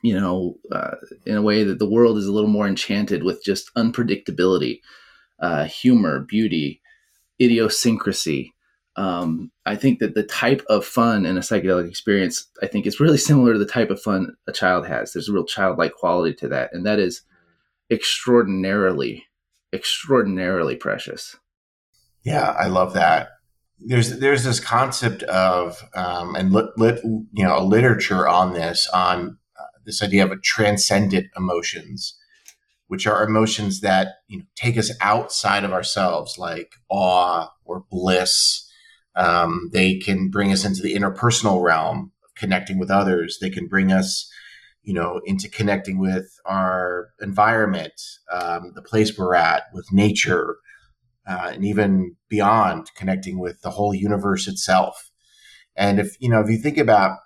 You 0.01 0.19
know 0.19 0.55
uh, 0.71 0.95
in 1.25 1.35
a 1.35 1.41
way 1.41 1.63
that 1.63 1.79
the 1.79 1.89
world 1.89 2.17
is 2.17 2.27
a 2.27 2.31
little 2.31 2.49
more 2.49 2.67
enchanted 2.67 3.23
with 3.23 3.43
just 3.43 3.73
unpredictability 3.75 4.81
uh, 5.39 5.65
humor 5.65 6.19
beauty 6.21 6.81
idiosyncrasy. 7.41 8.53
Um, 8.95 9.51
i 9.65 9.75
think 9.75 9.99
that 9.99 10.15
the 10.15 10.23
type 10.23 10.63
of 10.69 10.83
fun 10.83 11.27
in 11.27 11.37
a 11.37 11.41
psychedelic 11.41 11.87
experience 11.87 12.47
i 12.63 12.67
think 12.67 12.87
is 12.87 12.99
really 12.99 13.17
similar 13.29 13.53
to 13.53 13.59
the 13.59 13.65
type 13.65 13.91
of 13.91 14.01
fun 14.01 14.35
a 14.47 14.51
child 14.51 14.87
has. 14.87 15.13
There's 15.13 15.29
a 15.29 15.33
real 15.33 15.45
childlike 15.45 15.93
quality 15.93 16.35
to 16.35 16.47
that 16.49 16.73
and 16.73 16.85
that 16.85 16.99
is 16.99 17.21
extraordinarily 17.91 19.25
extraordinarily 19.73 20.75
precious. 20.75 21.35
Yeah 22.23 22.55
i 22.59 22.67
love 22.67 22.93
that 22.93 23.36
there's 23.79 24.19
there's 24.19 24.43
this 24.43 24.59
concept 24.59 25.23
of 25.23 25.83
um, 25.93 26.35
and 26.35 26.51
lit, 26.51 26.65
lit, 26.77 27.03
you 27.03 27.43
know 27.43 27.57
a 27.57 27.63
literature 27.63 28.27
on 28.27 28.53
this 28.53 28.87
on 28.93 29.37
uh, 29.59 29.63
this 29.85 30.01
idea 30.01 30.23
of 30.23 30.31
a 30.31 30.37
transcendent 30.37 31.27
emotions, 31.37 32.17
which 32.87 33.05
are 33.05 33.23
emotions 33.23 33.81
that 33.81 34.15
you 34.27 34.39
know 34.39 34.45
take 34.55 34.77
us 34.77 34.91
outside 35.01 35.63
of 35.63 35.73
ourselves, 35.73 36.37
like 36.37 36.73
awe 36.89 37.49
or 37.65 37.85
bliss. 37.89 38.63
Um, 39.15 39.69
they 39.73 39.97
can 39.97 40.29
bring 40.29 40.51
us 40.51 40.63
into 40.63 40.81
the 40.81 40.93
interpersonal 40.93 41.63
realm 41.63 42.11
of 42.23 42.35
connecting 42.35 42.77
with 42.77 42.91
others. 42.91 43.39
They 43.41 43.49
can 43.49 43.67
bring 43.67 43.91
us, 43.91 44.31
you 44.83 44.93
know, 44.93 45.21
into 45.25 45.49
connecting 45.49 45.97
with 45.97 46.39
our 46.45 47.09
environment, 47.19 47.99
um, 48.31 48.73
the 48.75 48.83
place 48.83 49.17
we're 49.17 49.33
at, 49.33 49.63
with 49.73 49.91
nature 49.91 50.57
uh, 51.27 51.51
and 51.53 51.65
even 51.65 52.15
beyond 52.29 52.91
connecting 52.95 53.39
with 53.39 53.61
the 53.61 53.71
whole 53.71 53.93
universe 53.93 54.47
itself. 54.47 55.11
And 55.75 55.99
if 55.99 56.15
you 56.19 56.29
know, 56.29 56.41
if 56.41 56.49
you 56.49 56.57
think 56.57 56.77
about 56.77 57.17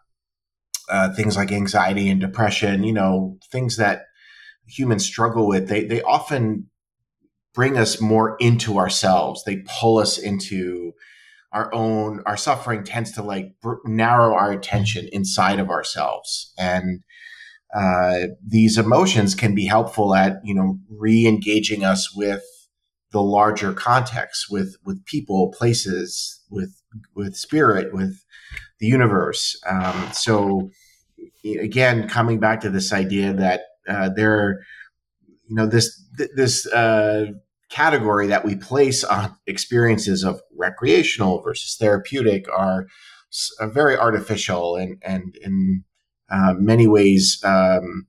uh, 0.90 1.14
things 1.14 1.38
like 1.38 1.52
anxiety 1.52 2.10
and 2.10 2.20
depression, 2.20 2.84
you 2.84 2.94
know, 2.94 3.38
things 3.52 3.78
that 3.78 4.04
humans 4.68 5.06
struggle 5.06 5.48
with, 5.48 5.70
they 5.70 5.86
they 5.86 6.02
often 6.02 6.70
bring 7.54 7.78
us 7.78 8.02
more 8.02 8.36
into 8.40 8.78
ourselves. 8.78 9.44
They 9.44 9.64
pull 9.80 10.00
us 10.00 10.18
into 10.18 10.94
our 11.52 11.74
own. 11.74 12.22
Our 12.26 12.38
suffering 12.38 12.84
tends 12.84 13.12
to 13.14 13.24
like 13.24 13.54
br- 13.62 13.76
narrow 13.86 14.34
our 14.34 14.52
attention 14.52 15.08
inside 15.12 15.60
of 15.60 15.70
ourselves, 15.70 16.54
and 16.58 17.02
uh, 17.74 18.28
these 18.46 18.78
emotions 18.78 19.36
can 19.36 19.56
be 19.56 19.66
helpful 19.66 20.16
at 20.16 20.40
you 20.44 20.56
know 20.56 20.78
re-engaging 20.90 21.84
us 21.84 22.14
with 22.16 22.44
the 23.12 23.21
larger 23.21 23.74
context 23.74 24.47
with 24.50 24.76
with 24.86 25.06
people, 25.06 25.54
places, 25.58 26.41
with 26.50 26.82
with 27.15 27.36
spirit, 27.36 27.93
with 27.93 28.24
the 28.80 28.88
universe. 28.88 29.60
Um, 29.67 30.10
so 30.13 30.69
again, 31.45 32.08
coming 32.08 32.39
back 32.39 32.62
to 32.62 32.69
this 32.69 32.93
idea 32.93 33.34
that 33.34 33.62
uh, 33.88 34.10
there, 34.10 34.62
you 35.47 35.56
know, 35.56 35.65
this 35.65 36.04
this 36.36 36.67
uh, 36.67 37.28
category 37.69 38.28
that 38.28 38.45
we 38.45 38.56
place 38.56 39.04
on 39.04 39.36
experiences 39.47 40.24
of 40.24 40.41
recreational 40.56 41.41
versus 41.41 41.76
therapeutic 41.80 42.45
are 42.56 42.88
uh, 43.60 43.67
very 43.67 43.97
artificial 43.97 44.76
and 44.76 45.02
and 45.04 45.36
in 45.38 45.84
uh, 46.30 46.54
many 46.58 46.88
ways. 46.88 47.41
Um, 47.43 48.08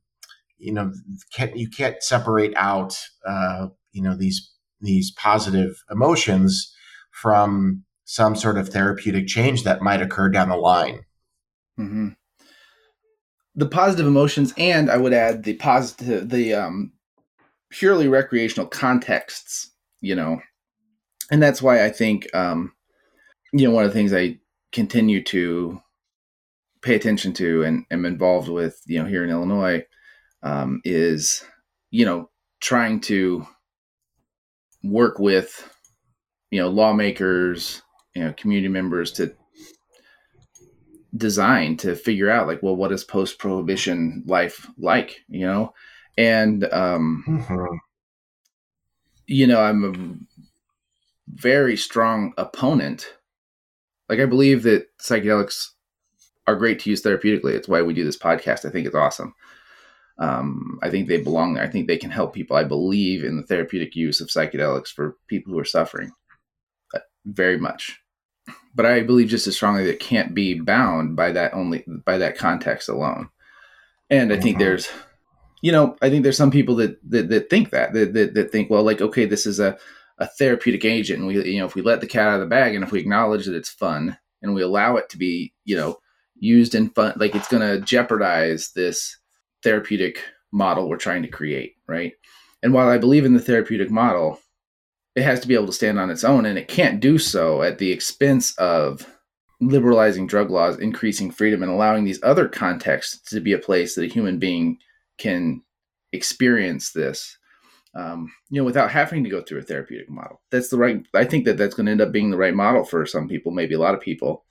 you 0.59 0.73
know, 0.73 0.93
can't, 1.35 1.57
you 1.57 1.69
can't 1.69 2.01
separate 2.03 2.55
out, 2.55 2.97
uh, 3.27 3.67
you 3.91 4.01
know, 4.01 4.15
these 4.15 4.52
these 4.83 5.11
positive 5.11 5.83
emotions 5.90 6.75
from 7.11 7.85
some 8.05 8.37
sort 8.37 8.59
of 8.59 8.68
therapeutic 8.68 9.27
change 9.27 9.62
that 9.64 9.81
might 9.81 10.03
occur 10.03 10.29
down 10.29 10.49
the 10.49 10.57
line. 10.57 11.01
Mm-hmm. 11.79 12.09
The 13.55 13.66
positive 13.66 14.07
emotions, 14.07 14.53
and 14.59 14.90
I 14.90 14.97
would 14.97 15.12
add 15.12 15.45
the 15.45 15.55
positive, 15.55 16.29
the 16.29 16.55
um, 16.55 16.92
purely 17.71 18.09
recreational 18.09 18.66
contexts, 18.66 19.71
you 20.01 20.14
know, 20.14 20.40
and 21.31 21.42
that's 21.42 21.62
why 21.62 21.85
I 21.85 21.90
think, 21.90 22.33
um, 22.35 22.73
you 23.53 23.66
know, 23.66 23.75
one 23.75 23.85
of 23.85 23.90
the 23.90 23.99
things 23.99 24.12
I 24.12 24.38
continue 24.73 25.23
to 25.25 25.81
pay 26.83 26.95
attention 26.95 27.33
to 27.35 27.62
and 27.62 27.85
am 27.90 28.05
involved 28.05 28.49
with, 28.49 28.81
you 28.87 28.99
know, 28.99 29.09
here 29.09 29.25
in 29.25 29.31
Illinois, 29.31 29.85
um, 30.42 30.81
is, 30.85 31.45
you 31.90 32.05
know, 32.05 32.29
trying 32.61 33.01
to 33.01 33.47
work 34.85 35.18
with 35.18 35.68
you 36.51 36.61
know 36.61 36.68
lawmakers 36.68 37.83
you 38.14 38.25
know 38.25 38.33
community 38.35 38.68
members 38.68 39.12
to 39.12 39.35
design 41.16 41.77
to 41.77 41.95
figure 41.95 42.31
out 42.31 42.47
like 42.47 42.62
well 42.62 42.77
what 42.77 42.92
is 42.92 43.05
post 43.05 43.38
prohibition 43.38 44.23
life 44.27 44.66
like 44.79 45.21
you 45.29 45.47
know 45.47 45.73
And 46.18 46.64
um, 46.73 47.25
mm-hmm. 47.27 47.77
you 49.27 49.47
know, 49.47 49.61
I'm 49.61 49.85
a 49.85 49.92
very 51.29 51.77
strong 51.77 52.35
opponent. 52.37 53.14
Like 54.09 54.21
I 54.21 54.27
believe 54.27 54.62
that 54.64 54.87
psychedelics 54.99 55.68
are 56.47 56.57
great 56.57 56.81
to 56.81 56.90
use 56.90 57.03
therapeutically. 57.03 57.55
It's 57.55 57.68
why 57.68 57.83
we 57.83 57.95
do 57.95 58.05
this 58.05 58.18
podcast. 58.18 58.66
I 58.66 58.71
think 58.71 58.87
it's 58.87 58.97
awesome. 58.97 59.35
Um, 60.18 60.79
I 60.83 60.90
think 60.90 61.09
they 61.09 61.18
belong 61.18 61.55
there. 61.55 61.64
I 61.64 61.68
think 61.68 61.87
they 61.87 61.96
can 61.96 62.11
help 62.11 62.35
people. 62.35 62.57
I 62.57 62.64
believe 62.64 63.25
in 63.25 63.37
the 63.37 63.42
therapeutic 63.42 63.96
use 63.96 64.20
of 64.20 64.29
psychedelics 64.29 64.88
for 64.88 65.16
people 65.27 65.53
who 65.53 65.59
are 65.59 65.64
suffering 65.64 66.12
uh, 66.94 67.01
very 67.25 67.59
much. 67.59 67.98
But 68.75 68.87
I 68.87 69.03
believe 69.03 69.29
just 69.29 69.46
as 69.46 69.57
strongly 69.57 69.85
that 69.85 69.94
it 69.94 70.01
can't 70.01 70.35
be 70.35 70.55
bound 70.61 71.16
by 71.16 71.33
that 71.33 71.55
only 71.55 71.85
by 72.05 72.18
that 72.18 72.38
context 72.38 72.88
alone. 72.88 73.29
And 74.11 74.33
I 74.33 74.40
think 74.40 74.57
mm-hmm. 74.57 74.64
there's, 74.64 74.88
you 75.62 75.72
know, 75.72 75.96
I 76.03 76.11
think 76.11 76.22
there's 76.22 76.37
some 76.37 76.51
people 76.51 76.77
that 76.77 76.98
that, 77.11 77.29
that 77.31 77.51
think 77.51 77.70
that, 77.70 77.92
that 77.94 78.12
that 78.14 78.35
that 78.35 78.53
think, 78.53 78.70
well, 78.70 78.83
like, 78.83 79.01
okay, 79.01 79.25
this 79.25 79.46
is 79.46 79.61
a 79.61 79.79
a 80.18 80.27
therapeutic 80.27 80.85
agent, 80.85 81.18
and 81.18 81.27
we, 81.27 81.42
you 81.53 81.59
know, 81.59 81.66
if 81.66 81.75
we 81.75 81.83
let 81.83 82.01
the 82.01 82.07
cat 82.07 82.29
out 82.29 82.35
of 82.35 82.40
the 82.40 82.46
bag, 82.46 82.75
and 82.75 82.85
if 82.85 82.92
we 82.92 83.01
acknowledge 83.01 83.46
that 83.46 83.57
it's 83.57 83.70
fun, 83.70 84.16
and 84.42 84.55
we 84.55 84.62
allow 84.62 84.96
it 84.96 85.09
to 85.09 85.18
be, 85.18 85.53
you 85.64 85.77
know, 85.77 85.98
used 86.38 86.75
in 86.75 86.90
fun, 86.90 87.14
like 87.16 87.35
it's 87.35 87.48
going 87.48 87.62
to 87.62 87.85
jeopardize 87.85 88.72
this 88.72 89.16
therapeutic 89.62 90.22
model 90.53 90.88
we're 90.88 90.96
trying 90.96 91.22
to 91.22 91.29
create, 91.29 91.77
right? 91.88 92.12
And 92.62 92.72
while 92.72 92.88
I 92.88 92.98
believe 92.98 93.25
in 93.25 93.35
the 93.35 93.40
therapeutic 93.40 93.90
model, 93.90 94.40
it 95.14 95.22
has 95.22 95.40
to 95.40 95.48
be 95.48 95.55
able 95.55 95.66
to 95.66 95.72
stand 95.72 95.98
on 95.98 96.11
its 96.11 96.25
own, 96.25 96.46
and 96.46 96.59
it 96.59 96.68
can't 96.68 97.01
do 97.01 97.18
so 97.18 97.62
at 97.62 97.79
the 97.79 97.90
expense 97.90 98.57
of 98.57 99.07
liberalizing 99.61 100.27
drug 100.27 100.51
laws, 100.51 100.79
increasing 100.79 101.31
freedom, 101.31 101.62
and 101.62 101.70
allowing 101.70 102.05
these 102.05 102.22
other 102.22 102.48
contexts 102.48 103.31
to 103.31 103.40
be 103.40 103.53
a 103.53 103.59
place 103.59 103.94
that 103.94 104.05
a 104.05 104.12
human 104.12 104.38
being 104.38 104.79
can 105.18 105.62
experience 106.12 106.92
this, 106.92 107.37
um, 107.94 108.33
you 108.51 108.61
know, 108.61 108.64
without 108.64 108.90
having 108.90 109.22
to 109.22 109.31
go 109.31 109.42
through 109.42 109.59
a 109.59 109.62
therapeutic 109.62 110.11
model. 110.11 110.40
That's 110.51 110.68
the 110.68 110.79
right. 110.79 111.05
I 111.14 111.25
think 111.25 111.44
that 111.44 111.59
that's 111.59 111.75
going 111.75 111.87
to 111.87 111.92
end 111.92 112.01
up 112.01 112.12
being 112.12 112.31
the 112.31 112.38
right 112.38 112.55
model 112.55 112.85
for 112.85 113.05
some 113.07 113.29
people, 113.29 113.53
maybe 113.53 113.75
a 113.75 113.81
lot 113.81 113.94
of 113.94 114.01
people, 114.01 114.44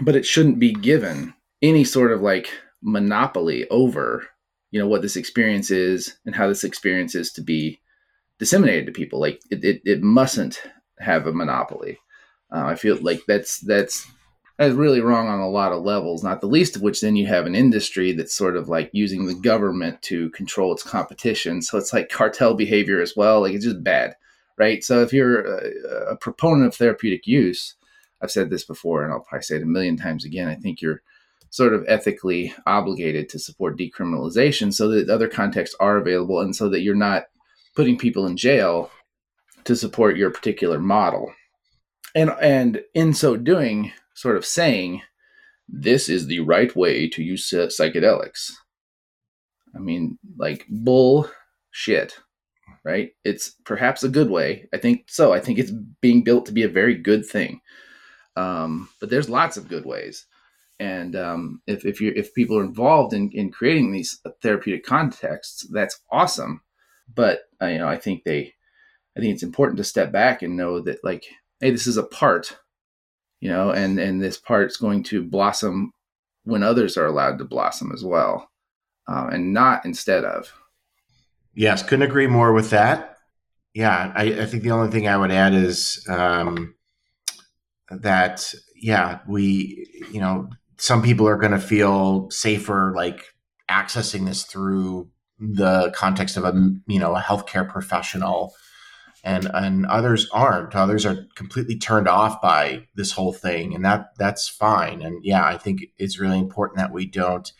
but 0.00 0.16
it 0.16 0.24
shouldn't 0.24 0.58
be 0.58 0.72
given 0.72 1.34
any 1.60 1.84
sort 1.84 2.12
of 2.12 2.20
like 2.20 2.50
monopoly 2.82 3.68
over 3.68 4.26
you 4.74 4.80
know 4.80 4.88
what 4.88 5.02
this 5.02 5.14
experience 5.14 5.70
is 5.70 6.16
and 6.26 6.34
how 6.34 6.48
this 6.48 6.64
experience 6.64 7.14
is 7.14 7.30
to 7.30 7.40
be 7.40 7.80
disseminated 8.40 8.86
to 8.86 8.92
people. 8.92 9.20
Like 9.20 9.40
it, 9.48 9.64
it, 9.64 9.80
it 9.84 10.02
mustn't 10.02 10.60
have 10.98 11.28
a 11.28 11.32
monopoly. 11.32 11.98
Uh, 12.52 12.66
i 12.66 12.74
feel 12.74 12.96
like 12.96 13.20
that's 13.26 13.60
that's 13.60 14.06
that's 14.58 14.74
really 14.74 15.00
wrong 15.00 15.28
on 15.28 15.40
a 15.40 15.48
lot 15.48 15.72
of 15.72 15.82
levels 15.82 16.22
not 16.22 16.40
the 16.40 16.46
least 16.46 16.76
of 16.76 16.82
which 16.82 17.00
then 17.00 17.16
you 17.16 17.26
have 17.26 17.46
an 17.46 17.54
industry 17.54 18.12
that's 18.12 18.34
sort 18.34 18.56
of 18.56 18.68
like 18.68 18.90
using 18.92 19.26
the 19.26 19.34
government 19.34 20.00
to 20.02 20.28
control 20.30 20.72
its 20.72 20.82
competition. 20.82 21.62
So 21.62 21.78
it's 21.78 21.92
like 21.92 22.08
cartel 22.10 22.54
behavior 22.54 23.00
as 23.00 23.14
well 23.16 23.42
like 23.42 23.54
it's 23.54 23.64
just 23.64 23.84
bad 23.84 24.16
right? 24.58 24.82
So 24.84 25.02
if 25.02 25.12
you're 25.12 25.40
a, 25.40 26.12
a 26.12 26.16
proponent 26.16 26.66
of 26.66 26.74
therapeutic 26.74 27.28
use 27.28 27.76
i've 28.20 28.32
said 28.32 28.50
this 28.50 28.64
before 28.64 29.04
and 29.04 29.12
i'll 29.12 29.20
probably 29.20 29.42
say 29.42 29.56
it 29.56 29.62
a 29.62 29.66
million 29.66 29.96
times 29.96 30.24
again 30.24 30.48
i 30.48 30.56
think 30.56 30.80
you're 30.80 31.02
sort 31.54 31.72
of 31.72 31.84
ethically 31.86 32.52
obligated 32.66 33.28
to 33.28 33.38
support 33.38 33.78
decriminalization 33.78 34.74
so 34.74 34.88
that 34.88 35.08
other 35.08 35.28
contexts 35.28 35.76
are 35.78 35.98
available 35.98 36.40
and 36.40 36.56
so 36.56 36.68
that 36.68 36.80
you're 36.80 36.96
not 36.96 37.26
putting 37.76 37.96
people 37.96 38.26
in 38.26 38.36
jail 38.36 38.90
to 39.62 39.76
support 39.76 40.16
your 40.16 40.32
particular 40.32 40.80
model. 40.80 41.32
And 42.12 42.30
and 42.42 42.82
in 42.92 43.14
so 43.14 43.36
doing, 43.36 43.92
sort 44.14 44.36
of 44.36 44.44
saying 44.44 45.02
this 45.68 46.08
is 46.08 46.26
the 46.26 46.40
right 46.40 46.74
way 46.74 47.08
to 47.10 47.22
use 47.22 47.48
psychedelics. 47.48 48.50
I 49.76 49.78
mean, 49.78 50.18
like 50.36 50.66
bull 50.68 51.30
shit, 51.70 52.18
right? 52.84 53.12
It's 53.24 53.50
perhaps 53.64 54.02
a 54.02 54.08
good 54.08 54.28
way. 54.28 54.68
I 54.74 54.78
think 54.78 55.04
so. 55.06 55.32
I 55.32 55.38
think 55.38 55.60
it's 55.60 55.72
being 56.00 56.24
built 56.24 56.46
to 56.46 56.52
be 56.52 56.64
a 56.64 56.68
very 56.68 56.96
good 56.96 57.24
thing. 57.24 57.60
Um, 58.34 58.88
but 58.98 59.08
there's 59.08 59.30
lots 59.30 59.56
of 59.56 59.68
good 59.68 59.84
ways 59.84 60.26
and 60.80 61.14
um, 61.14 61.62
if 61.66 61.84
if 61.84 62.00
you 62.00 62.12
if 62.16 62.34
people 62.34 62.58
are 62.58 62.64
involved 62.64 63.12
in 63.12 63.30
in 63.32 63.50
creating 63.50 63.92
these 63.92 64.20
therapeutic 64.42 64.84
contexts, 64.84 65.66
that's 65.72 66.00
awesome. 66.10 66.62
But 67.12 67.40
uh, 67.62 67.66
you 67.66 67.78
know, 67.78 67.88
I 67.88 67.96
think 67.96 68.24
they, 68.24 68.54
I 69.16 69.20
think 69.20 69.34
it's 69.34 69.42
important 69.42 69.78
to 69.78 69.84
step 69.84 70.10
back 70.10 70.42
and 70.42 70.56
know 70.56 70.80
that 70.80 71.04
like, 71.04 71.26
hey, 71.60 71.70
this 71.70 71.86
is 71.86 71.96
a 71.96 72.02
part, 72.02 72.56
you 73.40 73.48
know, 73.48 73.70
and 73.70 73.98
and 73.98 74.20
this 74.20 74.38
part 74.38 74.70
is 74.70 74.76
going 74.76 75.04
to 75.04 75.22
blossom 75.22 75.92
when 76.44 76.62
others 76.62 76.96
are 76.96 77.06
allowed 77.06 77.38
to 77.38 77.44
blossom 77.44 77.92
as 77.94 78.04
well, 78.04 78.50
uh, 79.08 79.28
and 79.32 79.52
not 79.52 79.84
instead 79.84 80.24
of. 80.24 80.52
Yes, 81.54 81.84
couldn't 81.84 82.08
agree 82.08 82.26
more 82.26 82.52
with 82.52 82.70
that. 82.70 83.18
Yeah, 83.74 84.12
I, 84.14 84.24
I 84.42 84.46
think 84.46 84.64
the 84.64 84.72
only 84.72 84.90
thing 84.90 85.08
I 85.08 85.16
would 85.16 85.30
add 85.30 85.54
is 85.54 86.04
um, 86.08 86.74
that 87.90 88.52
yeah, 88.74 89.20
we 89.28 89.86
you 90.10 90.20
know 90.20 90.48
some 90.78 91.02
people 91.02 91.28
are 91.28 91.36
going 91.36 91.52
to 91.52 91.58
feel 91.58 92.30
safer 92.30 92.92
like 92.94 93.34
accessing 93.70 94.26
this 94.26 94.44
through 94.44 95.08
the 95.38 95.92
context 95.94 96.36
of 96.36 96.44
a 96.44 96.52
you 96.86 96.98
know 96.98 97.14
a 97.14 97.20
healthcare 97.20 97.68
professional. 97.68 98.54
And 99.26 99.50
and 99.54 99.86
others 99.86 100.28
aren't. 100.32 100.76
Others 100.76 101.06
are 101.06 101.26
completely 101.34 101.78
turned 101.78 102.08
off 102.08 102.42
by 102.42 102.86
this 102.94 103.12
whole 103.12 103.32
thing 103.32 103.74
and 103.74 103.82
that 103.84 104.08
that's 104.18 104.48
fine. 104.48 105.00
And 105.00 105.24
yeah 105.24 105.44
i 105.46 105.56
think 105.56 105.84
it's 105.96 106.20
really 106.20 106.38
important 106.38 106.78
that 106.78 106.92
we 106.92 107.06
don't 107.06 107.50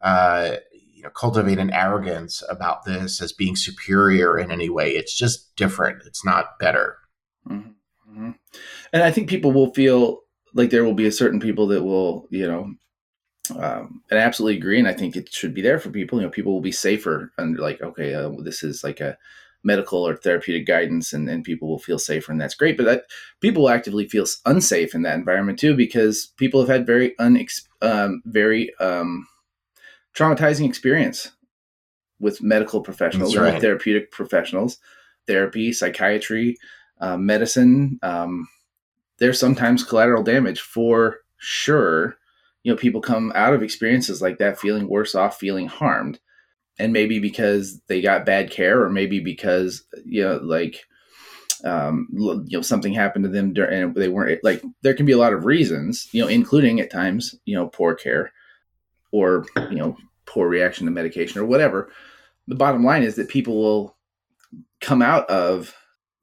uh, 0.00 0.56
you 0.92 1.02
know 1.02 1.10
cultivate 1.10 1.58
an 1.58 1.72
arrogance 1.72 2.42
about 2.50 2.84
this 2.84 3.22
as 3.22 3.32
being 3.32 3.54
superior 3.56 4.36
in 4.36 4.50
any 4.50 4.68
way. 4.68 4.90
It's 4.90 5.16
just 5.16 5.54
different. 5.56 6.02
It's 6.04 6.24
not 6.24 6.58
better. 6.58 6.98
Mm-hmm. 7.48 7.70
mm-hmm. 8.10 8.30
and 8.94 9.02
i 9.02 9.10
think 9.10 9.28
people 9.28 9.52
will 9.52 9.74
feel 9.74 10.23
like 10.54 10.70
there 10.70 10.84
will 10.84 10.94
be 10.94 11.06
a 11.06 11.12
certain 11.12 11.40
people 11.40 11.66
that 11.68 11.82
will, 11.82 12.26
you 12.30 12.46
know, 12.46 12.74
um, 13.62 14.02
and 14.10 14.18
I 14.18 14.22
absolutely 14.22 14.56
agree. 14.56 14.78
And 14.78 14.88
I 14.88 14.94
think 14.94 15.16
it 15.16 15.32
should 15.32 15.52
be 15.52 15.62
there 15.62 15.78
for 15.78 15.90
people. 15.90 16.18
You 16.18 16.24
know, 16.24 16.30
people 16.30 16.52
will 16.52 16.60
be 16.60 16.72
safer 16.72 17.32
and 17.36 17.58
like, 17.58 17.82
okay, 17.82 18.14
uh, 18.14 18.30
this 18.42 18.62
is 18.62 18.82
like 18.82 19.00
a 19.00 19.18
medical 19.64 20.06
or 20.06 20.16
therapeutic 20.16 20.66
guidance, 20.66 21.12
and, 21.12 21.28
and 21.28 21.42
people 21.42 21.68
will 21.68 21.78
feel 21.78 21.98
safer, 21.98 22.30
and 22.30 22.40
that's 22.40 22.54
great. 22.54 22.76
But 22.76 22.84
that 22.84 23.04
people 23.40 23.70
actively 23.70 24.08
feel 24.08 24.26
unsafe 24.44 24.94
in 24.94 25.02
that 25.02 25.16
environment 25.16 25.58
too, 25.58 25.74
because 25.74 26.32
people 26.36 26.60
have 26.60 26.68
had 26.68 26.86
very 26.86 27.14
unex- 27.18 27.66
um, 27.80 28.22
very 28.26 28.74
um, 28.78 29.26
traumatizing 30.14 30.68
experience 30.68 31.32
with 32.20 32.42
medical 32.42 32.80
professionals 32.80 33.36
right. 33.36 33.60
therapeutic 33.60 34.10
professionals, 34.10 34.78
therapy, 35.26 35.72
psychiatry, 35.72 36.56
uh, 37.00 37.16
medicine. 37.16 37.98
Um, 38.02 38.46
there's 39.18 39.38
sometimes 39.38 39.84
collateral 39.84 40.22
damage 40.22 40.60
for 40.60 41.18
sure. 41.36 42.16
You 42.62 42.72
know, 42.72 42.76
people 42.76 43.00
come 43.00 43.32
out 43.34 43.54
of 43.54 43.62
experiences 43.62 44.22
like 44.22 44.38
that 44.38 44.58
feeling 44.58 44.88
worse 44.88 45.14
off, 45.14 45.38
feeling 45.38 45.68
harmed. 45.68 46.18
And 46.78 46.92
maybe 46.92 47.20
because 47.20 47.80
they 47.86 48.00
got 48.00 48.26
bad 48.26 48.50
care, 48.50 48.82
or 48.82 48.90
maybe 48.90 49.20
because, 49.20 49.84
you 50.04 50.24
know, 50.24 50.40
like, 50.42 50.84
um, 51.64 52.08
you 52.12 52.44
know, 52.50 52.62
something 52.62 52.92
happened 52.92 53.24
to 53.24 53.30
them 53.30 53.52
during, 53.52 53.82
and 53.82 53.94
they 53.94 54.08
weren't 54.08 54.42
like, 54.42 54.62
there 54.82 54.94
can 54.94 55.06
be 55.06 55.12
a 55.12 55.18
lot 55.18 55.32
of 55.32 55.44
reasons, 55.44 56.08
you 56.12 56.20
know, 56.20 56.28
including 56.28 56.80
at 56.80 56.90
times, 56.90 57.34
you 57.44 57.54
know, 57.54 57.68
poor 57.68 57.94
care 57.94 58.32
or, 59.12 59.46
you 59.70 59.76
know, 59.76 59.96
poor 60.26 60.48
reaction 60.48 60.86
to 60.86 60.90
medication 60.90 61.40
or 61.40 61.44
whatever. 61.44 61.90
The 62.48 62.56
bottom 62.56 62.84
line 62.84 63.04
is 63.04 63.14
that 63.16 63.28
people 63.28 63.56
will 63.56 63.96
come 64.80 65.00
out 65.00 65.30
of 65.30 65.74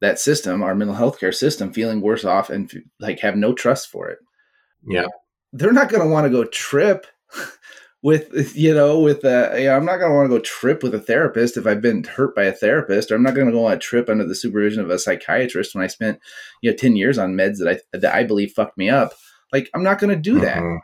that 0.02 0.18
system, 0.18 0.62
our 0.62 0.74
mental 0.74 0.96
health 0.96 1.18
care 1.18 1.32
system, 1.32 1.72
feeling 1.72 2.00
worse 2.00 2.24
off 2.24 2.50
and 2.50 2.70
like 2.98 3.20
have 3.20 3.36
no 3.36 3.54
trust 3.54 3.88
for 3.88 4.08
it. 4.08 4.18
Yeah, 4.86 5.06
they're 5.52 5.72
not 5.72 5.88
going 5.88 6.02
to 6.02 6.08
want 6.08 6.26
to 6.26 6.30
go 6.30 6.44
trip 6.44 7.06
with 8.02 8.54
you 8.56 8.74
know 8.74 8.98
with 8.98 9.24
a, 9.24 9.54
you 9.58 9.66
know, 9.66 9.76
I'm 9.76 9.84
not 9.84 9.98
going 9.98 10.10
to 10.10 10.16
want 10.16 10.28
to 10.28 10.36
go 10.36 10.42
trip 10.42 10.82
with 10.82 10.94
a 10.94 11.00
therapist 11.00 11.56
if 11.56 11.68
I've 11.68 11.80
been 11.80 12.02
hurt 12.02 12.34
by 12.34 12.42
a 12.42 12.52
therapist, 12.52 13.10
or 13.10 13.14
I'm 13.14 13.22
not 13.22 13.36
going 13.36 13.46
to 13.46 13.52
go 13.52 13.66
on 13.66 13.72
a 13.74 13.78
trip 13.78 14.08
under 14.08 14.26
the 14.26 14.34
supervision 14.34 14.82
of 14.82 14.90
a 14.90 14.98
psychiatrist 14.98 15.74
when 15.74 15.84
I 15.84 15.86
spent 15.88 16.18
you 16.62 16.70
know 16.70 16.76
ten 16.76 16.96
years 16.96 17.16
on 17.16 17.34
meds 17.34 17.58
that 17.58 17.80
I 17.92 17.96
that 17.96 18.12
I 18.12 18.24
believe 18.24 18.52
fucked 18.52 18.76
me 18.76 18.90
up. 18.90 19.12
Like 19.52 19.70
I'm 19.72 19.84
not 19.84 20.00
going 20.00 20.14
to 20.14 20.20
do 20.20 20.40
that. 20.40 20.58
Mm-hmm. 20.58 20.76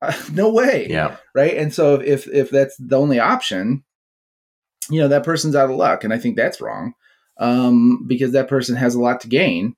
Uh, 0.00 0.14
no 0.32 0.48
way. 0.48 0.86
Yeah. 0.88 1.16
Right. 1.34 1.56
And 1.56 1.74
so 1.74 1.94
if 1.94 2.28
if 2.28 2.50
that's 2.50 2.76
the 2.78 2.96
only 2.96 3.18
option, 3.18 3.82
you 4.88 5.00
know 5.00 5.08
that 5.08 5.24
person's 5.24 5.56
out 5.56 5.70
of 5.70 5.76
luck, 5.76 6.04
and 6.04 6.12
I 6.12 6.18
think 6.18 6.36
that's 6.36 6.60
wrong 6.60 6.94
um, 7.40 8.04
because 8.06 8.32
that 8.32 8.48
person 8.48 8.76
has 8.76 8.94
a 8.94 9.00
lot 9.00 9.20
to 9.22 9.28
gain. 9.28 9.74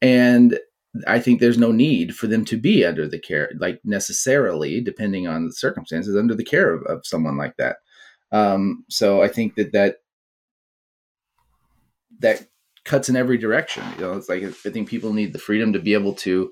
And 0.00 0.58
I 1.06 1.18
think 1.18 1.40
there's 1.40 1.58
no 1.58 1.72
need 1.72 2.14
for 2.14 2.26
them 2.26 2.44
to 2.46 2.56
be 2.56 2.84
under 2.84 3.08
the 3.08 3.18
care, 3.18 3.50
like 3.58 3.80
necessarily, 3.84 4.80
depending 4.80 5.26
on 5.26 5.46
the 5.46 5.52
circumstances, 5.52 6.16
under 6.16 6.34
the 6.34 6.44
care 6.44 6.72
of, 6.72 6.82
of 6.84 7.06
someone 7.06 7.36
like 7.36 7.56
that. 7.58 7.76
Um, 8.30 8.84
so 8.88 9.22
I 9.22 9.28
think 9.28 9.56
that 9.56 9.72
that 9.72 9.96
that 12.20 12.46
cuts 12.84 13.08
in 13.08 13.16
every 13.16 13.36
direction. 13.36 13.84
You 13.96 14.02
know, 14.02 14.12
it's 14.14 14.28
like 14.28 14.42
I 14.42 14.50
think 14.50 14.88
people 14.88 15.12
need 15.12 15.32
the 15.32 15.38
freedom 15.38 15.72
to 15.72 15.78
be 15.78 15.94
able 15.94 16.14
to 16.14 16.50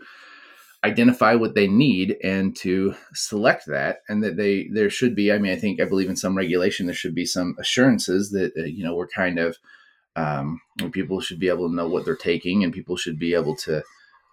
identify 0.83 1.35
what 1.35 1.55
they 1.55 1.67
need 1.67 2.17
and 2.25 2.57
to 2.57 2.95
select 3.15 3.67
that 3.67 3.99
and 4.09 4.25
that 4.25 4.39
they 4.39 4.67
there 4.73 4.89
should 4.89 5.15
be 5.15 5.31
i 5.31 5.37
mean 5.37 5.53
i 5.53 5.57
think 5.57 5.79
i 5.79 5.85
believe 5.85 6.09
in 6.09 6.17
some 6.17 6.35
regulation 6.35 6.87
there 6.87 6.95
should 6.95 7.15
be 7.15 7.27
some 7.27 7.55
assurances 7.59 8.31
that 8.31 8.51
uh, 8.59 8.63
you 8.63 8.83
know 8.83 8.95
we're 8.95 9.07
kind 9.07 9.39
of 9.39 9.59
um, 10.17 10.61
people 10.93 11.21
should 11.21 11.39
be 11.39 11.49
able 11.49 11.69
to 11.69 11.75
know 11.75 11.89
what 11.89 12.05
they're 12.05 12.17
taking 12.17 12.65
and 12.65 12.73
people 12.73 12.97
should 12.97 13.19
be 13.19 13.35
able 13.35 13.55
to 13.55 13.83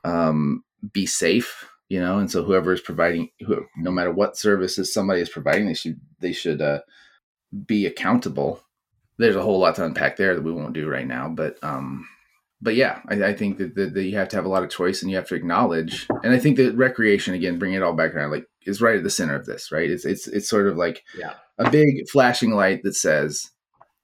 um, 0.04 0.64
be 0.94 1.06
safe 1.06 1.70
you 1.90 2.00
know 2.00 2.20
and 2.20 2.32
so 2.32 2.44
whoever 2.44 2.74
is 2.74 2.82
providing 2.82 3.30
who, 3.46 3.66
no 3.78 3.92
matter 3.92 4.12
what 4.12 4.38
services 4.38 4.94
somebody 4.94 5.22
is 5.22 5.30
providing 5.30 5.68
they 5.68 5.74
should 5.74 6.00
they 6.20 6.34
should 6.34 6.62
uh, 6.62 6.80
be 7.66 7.86
accountable 7.86 8.62
there's 9.18 9.36
a 9.36 9.42
whole 9.42 9.60
lot 9.60 9.76
to 9.76 9.86
unpack 9.86 10.18
there 10.18 10.36
that 10.36 10.44
we 10.44 10.52
won't 10.52 10.74
do 10.74 10.88
right 10.88 11.08
now 11.08 11.28
but 11.28 11.58
um 11.64 12.08
but 12.62 12.76
yeah, 12.76 13.02
I, 13.08 13.24
I 13.24 13.34
think 13.34 13.58
that, 13.60 13.76
that, 13.76 13.94
that, 13.94 14.04
you 14.04 14.18
have 14.18 14.30
to 14.30 14.36
have 14.36 14.46
a 14.46 14.50
lot 14.50 14.64
of 14.64 14.70
choice 14.70 15.02
and 15.02 15.12
you 15.12 15.18
have 15.18 15.28
to 15.28 15.36
acknowledge. 15.36 16.08
And 16.24 16.34
I 16.34 16.40
think 16.40 16.58
that 16.58 16.76
recreation, 16.76 17.34
again, 17.34 17.60
bring 17.60 17.74
it 17.74 17.84
all 17.84 17.94
back 17.94 18.16
around, 18.16 18.32
like 18.32 18.48
is 18.66 18.82
right 18.82 18.98
at 18.98 19.04
the 19.04 19.10
center 19.10 19.36
of 19.36 19.46
this, 19.46 19.72
right? 19.72 19.90
It's 19.90 20.06
it's 20.06 20.28
it's 20.28 20.50
sort 20.50 20.68
of 20.68 20.76
like 20.76 21.04
yeah. 21.18 21.34
a 21.60 21.70
big 21.70 22.10
flashing 22.10 22.52
light 22.52 22.82
that 22.84 22.96
says, 22.96 23.52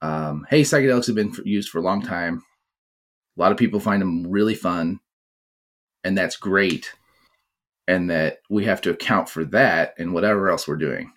um, 0.04 0.45
"Hey, 0.49 0.62
psychedelics 0.62 1.08
have 1.08 1.16
been 1.16 1.34
used 1.45 1.70
for 1.70 1.80
a 1.80 1.84
long 1.84 2.01
time. 2.01 2.43
A 3.38 3.41
lot 3.41 3.51
of 3.51 3.58
people 3.58 3.80
find 3.80 4.01
them 4.01 4.30
really 4.30 4.56
fun, 4.56 4.99
and 6.04 6.18
that's 6.18 6.36
great. 6.36 6.93
And 7.88 8.10
that 8.10 8.38
we 8.49 8.66
have 8.66 8.82
to 8.82 8.91
account 8.91 9.30
for 9.30 9.43
that 9.45 9.93
and 9.97 10.14
whatever 10.14 10.49
else 10.49 10.68
we're 10.68 10.76
doing." 10.76 11.12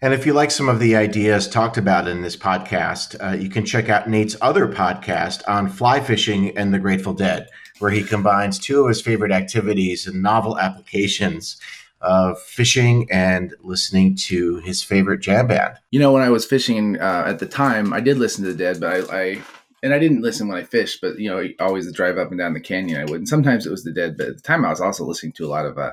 And 0.00 0.12
if 0.12 0.26
you 0.26 0.32
like 0.32 0.50
some 0.50 0.68
of 0.68 0.80
the 0.80 0.96
ideas 0.96 1.48
talked 1.48 1.76
about 1.76 2.08
in 2.08 2.22
this 2.22 2.36
podcast, 2.36 3.14
uh, 3.24 3.36
you 3.36 3.48
can 3.48 3.64
check 3.64 3.88
out 3.88 4.08
Nate's 4.08 4.36
other 4.40 4.66
podcast 4.66 5.42
on 5.46 5.68
fly 5.68 6.00
fishing 6.00 6.56
and 6.58 6.74
the 6.74 6.80
Grateful 6.80 7.14
Dead, 7.14 7.48
where 7.78 7.92
he 7.92 8.02
combines 8.02 8.58
two 8.58 8.82
of 8.82 8.88
his 8.88 9.00
favorite 9.00 9.30
activities 9.30 10.06
and 10.08 10.20
novel 10.20 10.58
applications 10.58 11.56
of 12.02 12.40
fishing 12.40 13.08
and 13.10 13.54
listening 13.62 14.16
to 14.16 14.56
his 14.58 14.82
favorite 14.82 15.20
jam 15.20 15.46
band. 15.46 15.76
You 15.90 16.00
know, 16.00 16.12
when 16.12 16.22
I 16.22 16.30
was 16.30 16.44
fishing 16.44 17.00
uh, 17.00 17.24
at 17.26 17.38
the 17.38 17.46
time, 17.46 17.92
I 17.92 18.00
did 18.00 18.18
listen 18.18 18.44
to 18.44 18.52
the 18.52 18.58
Dead, 18.58 18.80
but 18.80 19.10
I, 19.10 19.22
I 19.22 19.42
and 19.82 19.92
I 19.92 19.98
didn't 19.98 20.22
listen 20.22 20.48
when 20.48 20.58
I 20.58 20.62
fished, 20.62 21.00
but 21.00 21.18
you 21.18 21.30
know, 21.30 21.44
always 21.58 21.86
the 21.86 21.92
drive 21.92 22.18
up 22.18 22.30
and 22.30 22.38
down 22.38 22.54
the 22.54 22.60
canyon 22.60 23.00
I 23.00 23.04
would. 23.04 23.20
And 23.20 23.28
sometimes 23.28 23.66
it 23.66 23.70
was 23.70 23.84
the 23.84 23.92
Dead, 23.92 24.16
but 24.16 24.28
at 24.28 24.36
the 24.36 24.42
time 24.42 24.64
I 24.64 24.70
was 24.70 24.80
also 24.80 25.04
listening 25.04 25.32
to 25.34 25.46
a 25.46 25.48
lot 25.48 25.66
of 25.66 25.78
uh, 25.78 25.92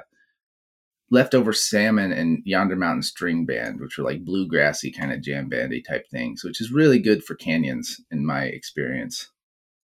leftover 1.12 1.53
salmon 1.53 2.12
and 2.12 2.41
yonder 2.45 2.76
mountain 2.76 3.01
string 3.01 3.45
band 3.45 3.80
which 3.80 3.97
were 3.97 4.03
like 4.03 4.26
bluegrassy 4.26 4.95
kind 4.95 5.12
of 5.12 5.22
jam 5.22 5.49
bandy 5.49 5.82
type 5.82 6.07
things 6.10 6.43
which 6.43 6.62
is 6.62 6.72
really 6.72 6.99
good 6.99 7.24
for 7.24 7.34
canyons 7.36 7.99
in 8.12 8.26
my 8.26 8.43
experience 8.43 9.30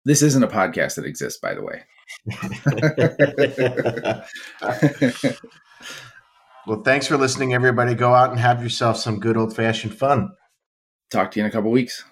this 0.05 0.21
isn't 0.21 0.43
a 0.43 0.47
podcast 0.47 0.95
that 0.95 1.05
exists 1.05 1.39
by 1.39 1.53
the 1.53 1.63
way 1.63 1.83
well 6.67 6.81
thanks 6.81 7.07
for 7.07 7.17
listening 7.17 7.53
everybody. 7.53 7.95
Go 7.95 8.13
out 8.13 8.31
and 8.31 8.39
have 8.39 8.61
yourself 8.61 8.97
some 8.97 9.19
good 9.19 9.37
old 9.37 9.55
fashioned 9.55 9.97
fun. 9.97 10.31
Talk 11.11 11.31
to 11.31 11.39
you 11.39 11.45
in 11.45 11.49
a 11.49 11.51
couple 11.51 11.71
weeks 11.71 12.03